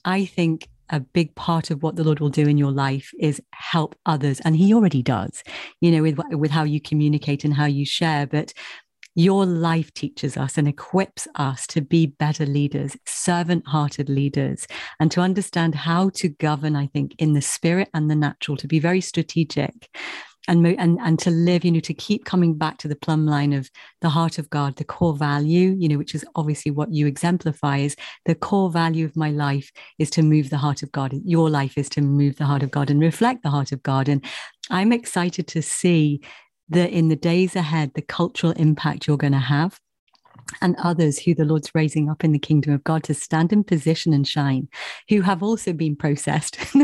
i 0.05 0.25
think 0.27 0.69
a 0.91 1.01
big 1.01 1.35
part 1.35 1.71
of 1.71 1.83
what 1.83 1.97
the 1.97 2.05
Lord 2.05 2.21
will 2.21 2.31
do 2.31 2.47
in 2.47 2.59
your 2.59 2.73
life 2.73 3.11
is 3.19 3.41
help 3.53 3.97
others. 4.07 4.41
And 4.41 4.57
He 4.57 4.75
already 4.75 5.03
does, 5.03 5.43
you 5.81 5.91
know, 5.91 6.03
with, 6.03 6.19
with 6.31 6.51
how 6.51 6.65
you 6.65 6.81
communicate 6.81 7.45
and 7.45 7.55
how 7.55 7.67
you 7.67 7.85
share. 7.87 8.27
But 8.27 8.53
your 9.17 9.47
life 9.47 9.95
teaches 9.95 10.37
us 10.37 10.59
and 10.59 10.67
equips 10.67 11.29
us 11.37 11.67
to 11.69 11.81
be 11.81 12.07
better 12.07 12.45
leaders, 12.45 12.97
servant 13.07 13.67
hearted 13.67 14.09
leaders, 14.09 14.67
and 14.99 15.11
to 15.13 15.21
understand 15.21 15.75
how 15.75 16.11
to 16.11 16.29
govern, 16.29 16.75
I 16.75 16.89
think, 16.89 17.15
in 17.19 17.33
the 17.33 17.41
spirit 17.41 17.89
and 17.95 18.11
the 18.11 18.17
natural, 18.17 18.57
to 18.57 18.67
be 18.67 18.81
very 18.81 19.01
strategic. 19.01 19.89
And, 20.47 20.67
and 20.67 20.99
and 21.01 21.19
to 21.21 21.31
live, 21.31 21.65
you 21.65 21.71
know, 21.71 21.81
to 21.81 21.95
keep 21.95 22.27
coming 22.27 22.59
back 22.59 22.77
to 22.79 22.89
the 22.89 22.97
plumb 22.97 23.27
line 23.27 23.55
of 23.55 23.71
the 24.03 24.11
heart 24.11 24.39
of 24.39 24.51
God, 24.51 24.77
the 24.77 24.85
core 24.85 25.17
value, 25.17 25.75
you 25.79 25.89
know, 25.89 25.97
which 25.97 26.15
is 26.15 26.25
obviously 26.35 26.71
what 26.71 26.93
you 26.93 27.07
exemplify 27.07 27.79
is 27.79 27.97
the 28.27 28.35
core 28.35 28.71
value 28.71 29.07
of 29.07 29.17
my 29.17 29.31
life 29.31 29.73
is 29.99 30.11
to 30.11 30.23
move 30.23 30.51
the 30.51 30.59
heart 30.59 30.83
of 30.83 30.93
God. 30.93 31.15
Your 31.25 31.49
life 31.49 31.79
is 31.79 31.89
to 31.91 32.03
move 32.03 32.37
the 32.37 32.45
heart 32.45 32.63
of 32.63 32.71
God 32.71 32.91
and 32.91 33.01
reflect 33.01 33.43
the 33.43 33.51
heart 33.51 33.73
of 33.73 33.83
God. 33.83 34.09
And 34.09 34.23
I'm 34.71 34.93
excited 34.93 35.47
to 35.49 35.63
see 35.63 36.21
that 36.69 36.91
in 36.91 37.09
the 37.09 37.17
days 37.17 37.57
ahead, 37.57 37.93
the 37.95 38.03
cultural 38.03 38.53
impact 38.53 39.07
you're 39.07 39.17
going 39.17 39.33
to 39.33 39.39
have 39.39 39.81
and 40.61 40.77
others 40.83 41.19
who 41.19 41.35
the 41.35 41.45
Lord's 41.45 41.75
raising 41.75 42.09
up 42.09 42.25
in 42.25 42.33
the 42.33 42.39
kingdom 42.39 42.73
of 42.73 42.85
God 42.85 43.05
to 43.05 43.15
stand 43.15 43.53
in 43.53 43.65
position 43.65 44.13
and 44.13 44.27
shine, 44.27 44.69
who 45.09 45.21
have 45.23 45.43
also 45.43 45.73
been 45.73 45.97
processed, 45.97 46.59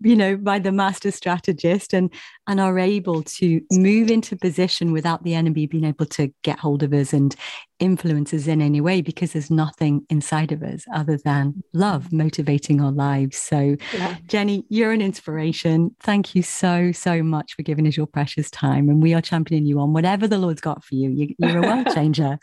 you 0.00 0.16
know, 0.16 0.36
by 0.36 0.58
the 0.58 0.72
master 0.72 1.10
strategist 1.10 1.92
and 1.92 2.12
and 2.46 2.60
are 2.60 2.78
able 2.78 3.22
to 3.22 3.60
move 3.72 4.10
into 4.10 4.36
position 4.36 4.92
without 4.92 5.22
the 5.24 5.34
enemy 5.34 5.66
being 5.66 5.84
able 5.84 6.06
to 6.06 6.32
get 6.42 6.58
hold 6.58 6.82
of 6.82 6.92
us 6.92 7.12
and 7.12 7.36
influence 7.78 8.32
us 8.32 8.46
in 8.46 8.62
any 8.62 8.80
way 8.80 9.02
because 9.02 9.32
there's 9.32 9.50
nothing 9.50 10.06
inside 10.08 10.52
of 10.52 10.62
us 10.62 10.84
other 10.94 11.18
than 11.24 11.62
love 11.72 12.12
motivating 12.12 12.80
our 12.80 12.92
lives. 12.92 13.36
So, 13.36 13.76
yeah. 13.92 14.16
Jenny, 14.26 14.64
you're 14.68 14.92
an 14.92 15.02
inspiration. 15.02 15.94
Thank 16.00 16.34
you 16.34 16.42
so, 16.42 16.92
so 16.92 17.22
much 17.22 17.54
for 17.54 17.62
giving 17.62 17.86
us 17.86 17.96
your 17.96 18.06
precious 18.06 18.50
time. 18.50 18.88
And 18.88 19.02
we 19.02 19.14
are 19.14 19.20
championing 19.20 19.66
you 19.66 19.80
on 19.80 19.92
whatever 19.92 20.28
the 20.28 20.38
Lord's 20.38 20.60
got 20.60 20.84
for 20.84 20.94
you. 20.94 21.10
you 21.10 21.34
you're 21.38 21.58
a 21.58 21.62
world 21.62 21.88
changer. 21.94 22.38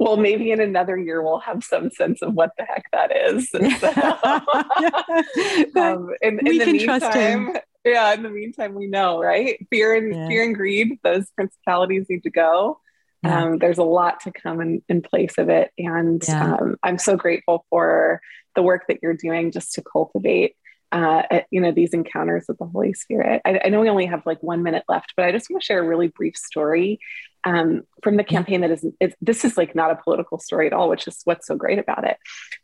well, 0.00 0.16
maybe 0.16 0.50
in 0.50 0.60
another 0.60 0.96
year 0.96 1.22
we'll 1.22 1.40
have 1.40 1.62
some 1.62 1.90
sense 1.90 2.22
of 2.22 2.34
what 2.34 2.52
the 2.56 2.64
heck 2.64 2.86
that 2.92 3.14
is. 3.14 3.50
So, 5.72 5.82
um, 5.82 6.10
in, 6.22 6.40
we 6.42 6.60
in 6.60 6.64
can 6.64 6.72
meantime, 6.72 7.00
trust 7.00 7.16
him. 7.16 7.56
Yeah, 7.84 8.14
in 8.14 8.22
the 8.22 8.30
meantime, 8.30 8.74
we 8.74 8.86
know, 8.86 9.20
right? 9.20 9.64
Fear 9.70 9.94
and 9.94 10.14
yeah. 10.14 10.28
fear 10.28 10.42
and 10.42 10.54
greed; 10.54 10.98
those 11.04 11.30
principalities 11.32 12.06
need 12.08 12.22
to 12.22 12.30
go. 12.30 12.80
Yeah. 13.26 13.44
Um, 13.44 13.58
there's 13.58 13.78
a 13.78 13.84
lot 13.84 14.20
to 14.20 14.32
come 14.32 14.60
in, 14.60 14.82
in 14.88 15.02
place 15.02 15.38
of 15.38 15.48
it, 15.48 15.70
and 15.78 16.22
yeah. 16.26 16.54
um, 16.54 16.76
I'm 16.82 16.98
so 16.98 17.16
grateful 17.16 17.64
for 17.70 18.20
the 18.54 18.62
work 18.62 18.84
that 18.88 19.00
you're 19.02 19.14
doing 19.14 19.52
just 19.52 19.72
to 19.74 19.82
cultivate 19.82 20.56
uh, 20.92 21.22
you 21.50 21.60
know 21.60 21.72
these 21.72 21.92
encounters 21.92 22.44
with 22.48 22.58
the 22.58 22.64
holy 22.64 22.92
spirit 22.92 23.42
I, 23.44 23.60
I, 23.64 23.68
know 23.68 23.80
we 23.80 23.88
only 23.88 24.06
have 24.06 24.24
like 24.24 24.42
one 24.42 24.62
minute 24.62 24.84
left 24.88 25.14
but 25.16 25.26
i 25.26 25.32
just 25.32 25.50
want 25.50 25.62
to 25.62 25.66
share 25.66 25.80
a 25.80 25.86
really 25.86 26.08
brief 26.08 26.36
story 26.36 27.00
um, 27.46 27.82
from 28.02 28.16
the 28.16 28.24
campaign 28.24 28.60
that 28.62 28.72
is 28.72 28.84
this 29.20 29.44
is 29.44 29.56
like 29.56 29.76
not 29.76 29.92
a 29.92 30.02
political 30.02 30.40
story 30.40 30.66
at 30.66 30.72
all, 30.72 30.88
which 30.88 31.06
is 31.06 31.20
what's 31.24 31.46
so 31.46 31.54
great 31.54 31.78
about 31.78 32.04
it. 32.04 32.16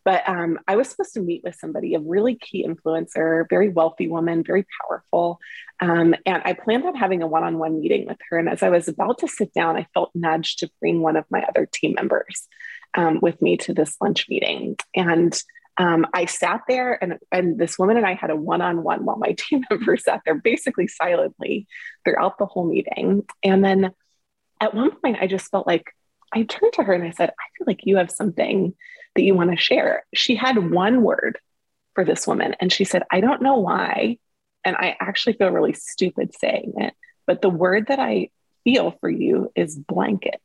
But 0.04 0.28
um, 0.28 0.58
I 0.66 0.74
was 0.74 0.88
supposed 0.88 1.14
to 1.14 1.20
meet 1.20 1.42
with 1.44 1.54
somebody, 1.54 1.94
a 1.94 2.00
really 2.00 2.34
key 2.34 2.66
influencer, 2.66 3.48
very 3.48 3.68
wealthy 3.68 4.08
woman, 4.08 4.42
very 4.44 4.66
powerful. 4.82 5.38
Um, 5.78 6.16
and 6.26 6.42
I 6.44 6.54
planned 6.54 6.84
on 6.84 6.96
having 6.96 7.22
a 7.22 7.28
one 7.28 7.44
on 7.44 7.58
one 7.58 7.80
meeting 7.80 8.06
with 8.08 8.18
her. 8.28 8.38
And 8.38 8.48
as 8.48 8.64
I 8.64 8.70
was 8.70 8.88
about 8.88 9.18
to 9.18 9.28
sit 9.28 9.54
down, 9.54 9.76
I 9.76 9.86
felt 9.94 10.10
nudged 10.16 10.58
to 10.58 10.70
bring 10.80 11.00
one 11.00 11.16
of 11.16 11.26
my 11.30 11.44
other 11.48 11.68
team 11.72 11.94
members 11.94 12.48
um, 12.94 13.20
with 13.22 13.40
me 13.40 13.56
to 13.58 13.72
this 13.72 13.96
lunch 14.00 14.26
meeting. 14.28 14.76
And 14.96 15.40
um, 15.78 16.06
I 16.12 16.26
sat 16.26 16.62
there 16.68 17.02
and, 17.02 17.18
and 17.30 17.58
this 17.58 17.78
woman 17.78 17.96
and 17.96 18.04
I 18.04 18.14
had 18.14 18.30
a 18.30 18.36
one 18.36 18.60
on 18.60 18.82
one 18.82 19.04
while 19.04 19.16
my 19.16 19.32
team 19.38 19.64
members 19.70 20.04
sat 20.04 20.22
there 20.24 20.34
basically 20.34 20.88
silently 20.88 21.68
throughout 22.04 22.38
the 22.38 22.46
whole 22.46 22.66
meeting. 22.66 23.24
And 23.44 23.64
then 23.64 23.92
at 24.62 24.74
one 24.74 24.92
point, 24.92 25.18
I 25.20 25.26
just 25.26 25.50
felt 25.50 25.66
like 25.66 25.92
I 26.32 26.44
turned 26.44 26.72
to 26.74 26.84
her 26.84 26.92
and 26.92 27.04
I 27.04 27.10
said, 27.10 27.30
I 27.30 27.44
feel 27.58 27.66
like 27.66 27.80
you 27.82 27.96
have 27.96 28.12
something 28.12 28.74
that 29.16 29.22
you 29.22 29.34
want 29.34 29.50
to 29.50 29.56
share. 29.56 30.04
She 30.14 30.36
had 30.36 30.70
one 30.70 31.02
word 31.02 31.38
for 31.94 32.04
this 32.04 32.26
woman 32.28 32.54
and 32.60 32.72
she 32.72 32.84
said, 32.84 33.02
I 33.10 33.20
don't 33.20 33.42
know 33.42 33.58
why. 33.58 34.18
And 34.64 34.76
I 34.76 34.96
actually 35.00 35.32
feel 35.32 35.50
really 35.50 35.72
stupid 35.72 36.32
saying 36.38 36.74
it, 36.76 36.94
but 37.26 37.42
the 37.42 37.50
word 37.50 37.88
that 37.88 37.98
I 37.98 38.30
feel 38.62 38.96
for 39.00 39.10
you 39.10 39.50
is 39.56 39.76
blanket. 39.76 40.40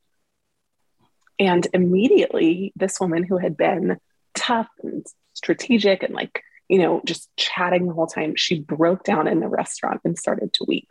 And 1.38 1.64
immediately, 1.72 2.72
this 2.74 2.98
woman 2.98 3.22
who 3.22 3.38
had 3.38 3.56
been 3.56 3.98
tough 4.34 4.68
and 4.82 5.06
strategic 5.34 6.02
and 6.02 6.12
like, 6.12 6.42
you 6.68 6.78
know, 6.78 7.00
just 7.06 7.30
chatting 7.36 7.86
the 7.86 7.94
whole 7.94 8.08
time, 8.08 8.34
she 8.34 8.58
broke 8.58 9.04
down 9.04 9.28
in 9.28 9.38
the 9.38 9.46
restaurant 9.46 10.00
and 10.04 10.18
started 10.18 10.52
to 10.54 10.64
weep. 10.66 10.90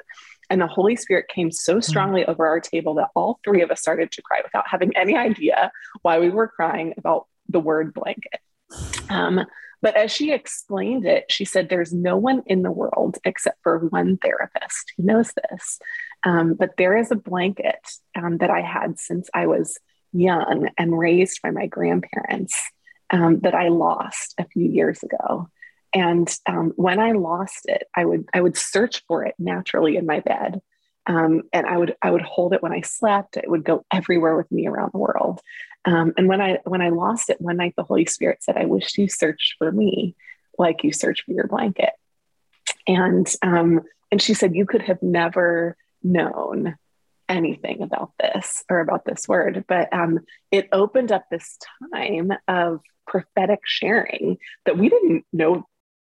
And 0.50 0.62
the 0.62 0.68
Holy 0.68 0.96
Spirit 0.96 1.28
came 1.28 1.52
so 1.52 1.76
hmm. 1.76 1.82
strongly 1.82 2.26
over 2.26 2.48
our 2.48 2.60
table 2.60 2.96
that 2.96 3.10
all 3.16 3.40
three 3.44 3.62
of 3.62 3.72
us 3.72 3.82
started 3.82 4.12
to 4.12 4.22
cry 4.22 4.42
without 4.44 4.68
having 4.68 4.96
any 4.96 5.16
idea 5.16 5.72
why 6.02 6.20
we 6.20 6.30
were 6.30 6.48
crying 6.48 6.94
about 6.98 7.28
the 7.50 7.60
word 7.60 7.94
blanket. 7.94 8.42
Um, 9.10 9.46
but 9.82 9.96
as 9.96 10.12
she 10.12 10.32
explained 10.32 11.06
it, 11.06 11.26
she 11.30 11.46
said, 11.46 11.70
There's 11.70 11.94
no 11.94 12.18
one 12.18 12.44
in 12.48 12.64
the 12.64 12.72
world 12.72 13.18
except 13.24 13.62
for 13.64 13.80
one 13.80 14.18
therapist 14.18 14.94
who 14.98 15.04
knows 15.04 15.32
this. 15.50 15.80
Um, 16.24 16.56
but 16.56 16.72
there 16.78 16.98
is 16.98 17.12
a 17.12 17.16
blanket 17.16 17.80
um, 18.16 18.38
that 18.40 18.50
I 18.50 18.62
had 18.62 19.00
since 19.00 19.30
I 19.34 19.46
was 19.46 19.78
young 20.14 20.70
and 20.78 20.98
raised 20.98 21.42
by 21.42 21.52
my 21.52 21.68
grandparents 21.68 22.60
um, 23.12 23.40
that 23.42 23.54
I 23.54 23.68
lost 23.70 24.34
a 24.38 24.46
few 24.46 24.66
years 24.66 25.04
ago. 25.04 25.50
And 25.94 26.30
um, 26.48 26.74
when 26.76 27.00
I 27.00 27.14
lost 27.14 27.66
it, 27.66 27.88
I 27.96 28.06
would 28.06 28.28
I 28.34 28.42
would 28.42 28.58
search 28.58 29.04
for 29.08 29.24
it 29.24 29.36
naturally 29.40 29.98
in 29.98 30.06
my 30.06 30.20
bed, 30.20 30.62
um, 31.06 31.44
and 31.54 31.66
I 31.66 31.78
would 31.78 31.96
I 32.02 32.12
would 32.12 32.22
hold 32.22 32.54
it 32.54 32.62
when 32.62 32.74
I 32.74 32.82
slept. 32.82 33.38
It 33.38 33.50
would 33.50 33.64
go 33.64 33.86
everywhere 33.92 34.36
with 34.36 34.52
me 34.52 34.68
around 34.68 34.92
the 34.92 35.00
world. 35.00 35.42
Um, 35.86 36.14
and 36.18 36.28
when 36.28 36.42
I 36.42 36.60
when 36.66 36.82
I 36.82 36.90
lost 36.90 37.30
it 37.30 37.40
one 37.40 37.58
night, 37.58 37.74
the 37.78 37.84
Holy 37.84 38.06
Spirit 38.06 38.44
said, 38.44 38.58
"I 38.58 38.66
wish 38.66 38.98
you 38.98 39.08
searched 39.08 39.56
for 39.58 39.72
me 39.72 40.16
like 40.58 40.84
you 40.84 40.92
search 40.92 41.24
for 41.26 41.32
your 41.32 41.48
blanket." 41.48 41.92
And 42.86 43.34
um, 43.42 43.82
and 44.12 44.22
she 44.22 44.34
said, 44.34 44.56
"You 44.56 44.66
could 44.66 44.82
have 44.82 45.02
never 45.02 45.78
known 46.04 46.76
anything 47.30 47.82
about 47.82 48.12
this 48.20 48.64
or 48.70 48.80
about 48.80 49.06
this 49.06 49.28
word, 49.28 49.66
but 49.68 49.92
um, 49.94 50.20
it 50.52 50.68
opened 50.72 51.12
up 51.12 51.26
this 51.30 51.58
time 51.94 52.32
of 52.48 52.82
prophetic 53.06 53.60
sharing 53.66 54.38
that 54.66 54.78
we 54.78 54.90
didn't 54.90 55.26
know 55.34 55.66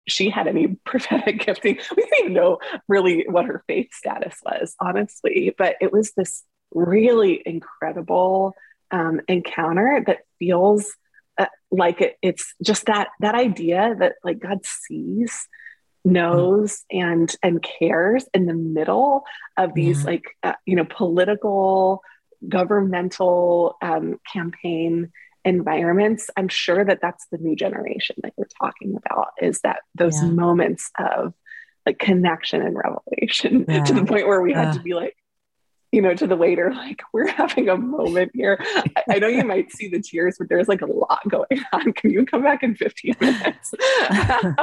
she 0.07 0.29
had 0.29 0.47
any 0.47 0.67
prophetic 0.85 1.45
gifting. 1.45 1.77
We 1.95 2.03
didn't 2.03 2.19
even 2.19 2.33
know 2.33 2.59
really 2.87 3.25
what 3.27 3.45
her 3.45 3.63
faith 3.67 3.93
status 3.93 4.35
was, 4.43 4.75
honestly. 4.79 5.53
But 5.57 5.75
it 5.81 5.91
was 5.91 6.11
this 6.11 6.43
really 6.73 7.41
incredible 7.45 8.55
um, 8.91 9.21
encounter 9.27 10.03
that 10.05 10.19
feels 10.39 10.91
uh, 11.37 11.47
like 11.71 12.01
it, 12.01 12.17
it's 12.21 12.53
just 12.61 12.85
that 12.85 13.09
that 13.19 13.35
idea 13.35 13.95
that 13.97 14.15
like 14.23 14.39
God 14.39 14.59
sees, 14.65 15.47
knows, 16.05 16.83
and 16.91 17.33
and 17.41 17.63
cares 17.79 18.25
in 18.33 18.45
the 18.45 18.53
middle 18.53 19.23
of 19.57 19.73
these 19.73 20.01
yeah. 20.01 20.05
like 20.05 20.25
uh, 20.43 20.53
you 20.65 20.75
know 20.75 20.85
political 20.85 22.01
governmental 22.47 23.77
um, 23.81 24.19
campaign 24.31 25.11
environments 25.45 26.29
i'm 26.37 26.47
sure 26.47 26.85
that 26.85 26.99
that's 27.01 27.25
the 27.31 27.37
new 27.37 27.55
generation 27.55 28.15
that 28.23 28.33
you're 28.37 28.47
talking 28.61 28.95
about 28.95 29.29
is 29.41 29.59
that 29.61 29.79
those 29.95 30.21
yeah. 30.21 30.29
moments 30.29 30.89
of 30.97 31.33
like 31.85 31.99
connection 31.99 32.61
and 32.61 32.77
revelation 32.77 33.65
yeah. 33.67 33.83
to 33.85 33.93
the 33.93 34.05
point 34.05 34.27
where 34.27 34.41
we 34.41 34.53
had 34.53 34.73
to 34.73 34.79
be 34.79 34.93
like 34.93 35.15
you 35.91 36.01
know 36.01 36.13
to 36.13 36.25
the 36.27 36.35
waiter 36.35 36.73
like 36.73 37.01
we're 37.13 37.27
having 37.27 37.69
a 37.69 37.77
moment 37.77 38.31
here 38.33 38.57
I, 38.61 39.03
I, 39.11 39.19
know 39.19 39.27
you 39.27 39.43
might 39.43 39.71
see 39.71 39.89
the 39.89 40.01
tears 40.01 40.37
but 40.39 40.49
there's 40.49 40.67
like 40.67 40.81
a 40.81 40.87
lot 40.87 41.21
going 41.29 41.61
on 41.73 41.93
can 41.93 42.09
you 42.09 42.25
come 42.25 42.43
back 42.43 42.63
in 42.63 42.75
15 42.75 43.15
minutes 43.19 43.73
and, 44.09 44.55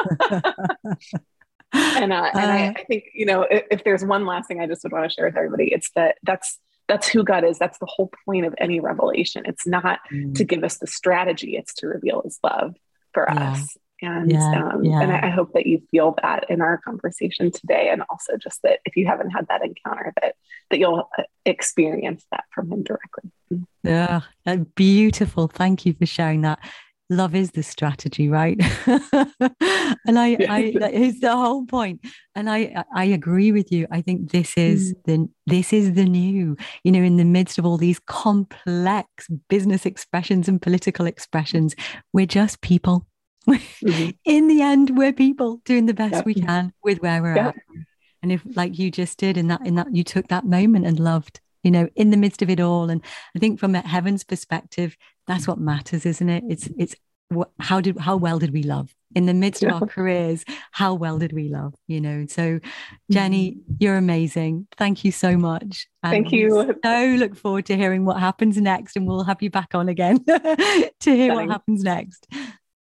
uh, 1.73 1.73
and 1.73 2.13
I, 2.13 2.67
uh. 2.67 2.73
I, 2.77 2.85
think 2.89 3.05
you 3.15 3.27
know 3.27 3.43
if, 3.43 3.65
if 3.71 3.85
there's 3.85 4.05
one 4.05 4.27
last 4.27 4.49
thing 4.49 4.61
i 4.61 4.67
just 4.67 4.83
would 4.83 4.93
want 4.93 5.09
to 5.09 5.15
share 5.15 5.27
with 5.27 5.37
everybody 5.37 5.73
it's 5.73 5.91
that 5.95 6.17
that's 6.23 6.59
that's 6.91 7.09
who 7.09 7.23
God 7.23 7.45
is. 7.45 7.59
That's 7.59 7.79
the 7.79 7.87
whole 7.87 8.11
point 8.25 8.47
of 8.47 8.55
any 8.59 8.81
revelation. 8.81 9.45
It's 9.47 9.67
not 9.67 10.01
mm. 10.13 10.35
to 10.35 10.45
give 10.45 10.65
us 10.65 10.79
the 10.79 10.89
strategy, 10.89 11.57
it's 11.57 11.73
to 11.75 11.87
reveal 11.87 12.23
his 12.23 12.39
love 12.43 12.75
for 13.15 13.27
yeah. 13.33 13.53
us. 13.53 13.77
And 14.03 14.33
yeah, 14.33 14.71
um, 14.73 14.83
yeah. 14.83 15.01
and 15.03 15.13
I, 15.13 15.29
hope 15.29 15.53
that 15.53 15.67
you 15.67 15.83
feel 15.91 16.17
that 16.23 16.47
in 16.49 16.63
our 16.63 16.79
conversation 16.79 17.51
today, 17.51 17.91
and 17.93 18.03
also 18.09 18.39
just 18.39 18.63
that 18.63 18.81
if 18.87 18.97
you 18.97 19.07
haven't 19.07 19.29
had 19.29 19.47
that 19.49 19.63
encounter, 19.63 20.15
that 20.23 20.37
that 20.71 20.79
you'll 20.79 21.07
uh, 21.19 21.25
experience 21.45 22.25
that 22.31 22.45
from 22.51 22.73
him 22.73 22.83
directly. 22.83 23.31
Yeah, 23.83 24.23
beautiful. 24.75 25.49
Thank 25.49 25.85
you 25.85 25.93
for 25.93 26.07
sharing 26.07 26.41
that 26.43 26.61
love 27.11 27.35
is 27.35 27.51
the 27.51 27.63
strategy, 27.63 28.29
right? 28.29 28.59
and 30.07 30.19
I. 30.19 30.37
I 30.49 30.75
that 30.79 30.93
is 30.95 31.21
the 31.21 31.37
whole 31.37 31.67
point. 31.67 32.01
And 32.35 32.49
I, 32.49 32.85
I 32.95 33.05
agree 33.05 33.53
with 33.53 33.71
you. 33.71 33.87
I 33.91 34.01
think 34.01 34.31
this 34.31 34.57
is 34.57 34.95
mm. 34.95 35.05
the 35.05 35.29
this 35.47 35.73
is 35.73 35.95
the 35.95 36.05
new. 36.05 36.57
You 36.85 36.93
know, 36.93 37.03
in 37.03 37.17
the 37.17 37.25
midst 37.25 37.59
of 37.59 37.67
all 37.67 37.77
these 37.77 37.99
complex 37.99 39.29
business 39.49 39.85
expressions 39.85 40.49
and 40.49 40.63
political 40.63 41.07
expressions, 41.07 41.75
we're 42.13 42.27
just 42.27 42.61
people. 42.61 43.07
Mm-hmm. 43.49 44.11
in 44.25 44.49
the 44.49 44.63
end, 44.63 44.97
we're 44.97 45.13
people 45.13 45.61
doing 45.65 45.87
the 45.87 45.95
best 45.95 46.15
yep. 46.15 46.27
we 46.27 46.35
can 46.35 46.73
with 46.83 47.01
where 47.01 47.23
we're 47.23 47.37
yep. 47.37 47.57
at. 47.57 47.63
And 48.23 48.33
if, 48.33 48.43
like 48.55 48.79
you 48.79 48.91
just 48.91 49.19
did, 49.19 49.39
in 49.39 49.49
that, 49.49 49.67
in 49.67 49.77
that, 49.77 49.95
you 49.95 50.05
took 50.05 50.29
that 50.29 50.45
moment 50.45 50.87
and 50.87 51.01
loved 51.01 51.41
you 51.63 51.71
know 51.71 51.89
in 51.95 52.11
the 52.11 52.17
midst 52.17 52.43
of 52.43 52.49
it 52.49 52.61
all 52.61 52.89
and 52.89 53.03
i 53.37 53.39
think 53.39 53.61
from 53.61 53.75
a 53.75 53.81
heaven's 53.81 54.25
perspective 54.25 54.97
that's 55.27 55.47
what 55.47 55.59
matters 55.59 56.07
isn't 56.07 56.29
it? 56.29 56.45
It's 56.49 56.69
it's 56.79 56.95
how 57.61 57.81
did 57.81 57.99
how 57.99 58.17
well 58.17 58.39
did 58.39 58.53
we 58.53 58.63
love? 58.63 58.95
In 59.13 59.27
the 59.27 59.35
midst 59.35 59.63
yeah. 59.63 59.75
of 59.75 59.83
our 59.83 59.89
careers 59.89 60.45
how 60.71 60.95
well 60.95 61.19
did 61.19 61.33
we 61.33 61.49
love 61.49 61.75
you 61.89 62.01
know? 62.01 62.27
So 62.29 62.61
jenny 63.11 63.53
mm-hmm. 63.53 63.75
you're 63.81 63.97
amazing. 63.97 64.67
Thank 64.77 65.05
you 65.05 65.13
so 65.13 65.37
much. 65.37 65.89
And 66.03 66.13
thank 66.13 66.33
you. 66.33 66.75
so 66.85 67.05
look 67.19 67.37
forward 67.37 67.67
to 67.67 67.77
hearing 67.77 68.05
what 68.05 68.19
happens 68.21 68.57
next 68.57 68.97
and 68.97 69.07
we'll 69.07 69.25
have 69.25 69.43
you 69.43 69.51
back 69.51 69.75
on 69.75 69.89
again 69.89 70.25
to 70.25 70.41
hear 70.41 70.91
Thanks. 71.01 71.35
what 71.35 71.51
happens 71.51 71.83
next 71.83 72.27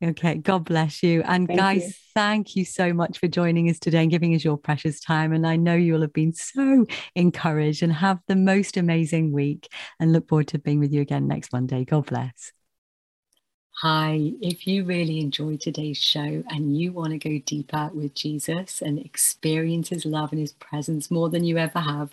Okay, 0.03 0.37
God 0.37 0.65
bless 0.65 1.03
you. 1.03 1.23
And 1.23 1.49
thank 1.49 1.59
guys, 1.59 1.87
you. 1.87 1.93
thank 2.15 2.55
you 2.55 2.65
so 2.65 2.93
much 2.93 3.19
for 3.19 3.27
joining 3.27 3.69
us 3.69 3.81
today 3.81 4.03
and 4.03 4.11
giving 4.11 4.33
us 4.35 4.45
your 4.45 4.57
precious 4.57 5.01
time. 5.01 5.33
And 5.33 5.45
I 5.45 5.57
know 5.57 5.75
you 5.75 5.95
will 5.95 6.03
have 6.03 6.13
been 6.13 6.33
so 6.33 6.87
encouraged 7.17 7.83
and 7.83 7.93
have 7.93 8.21
the 8.29 8.37
most 8.37 8.77
amazing 8.77 9.33
week. 9.33 9.69
And 9.99 10.13
look 10.13 10.29
forward 10.29 10.49
to 10.49 10.59
being 10.59 10.79
with 10.79 10.93
you 10.93 11.01
again 11.01 11.27
next 11.27 11.53
Monday. 11.53 11.85
God 11.85 12.07
bless. 12.07 12.53
Hi, 13.81 14.33
if 14.41 14.67
you 14.67 14.85
really 14.85 15.21
enjoyed 15.21 15.61
today's 15.61 15.99
show 15.99 16.43
and 16.51 16.77
you 16.77 16.93
want 16.93 17.13
to 17.13 17.19
go 17.19 17.41
deeper 17.47 17.91
with 17.95 18.13
Jesus 18.13 18.83
and 18.83 18.99
experience 18.99 19.89
his 19.89 20.05
love 20.05 20.33
and 20.33 20.41
his 20.41 20.53
presence 20.55 21.13
more 21.13 21.29
than 21.29 21.45
you 21.45 21.59
ever 21.59 21.79
have, 21.79 22.13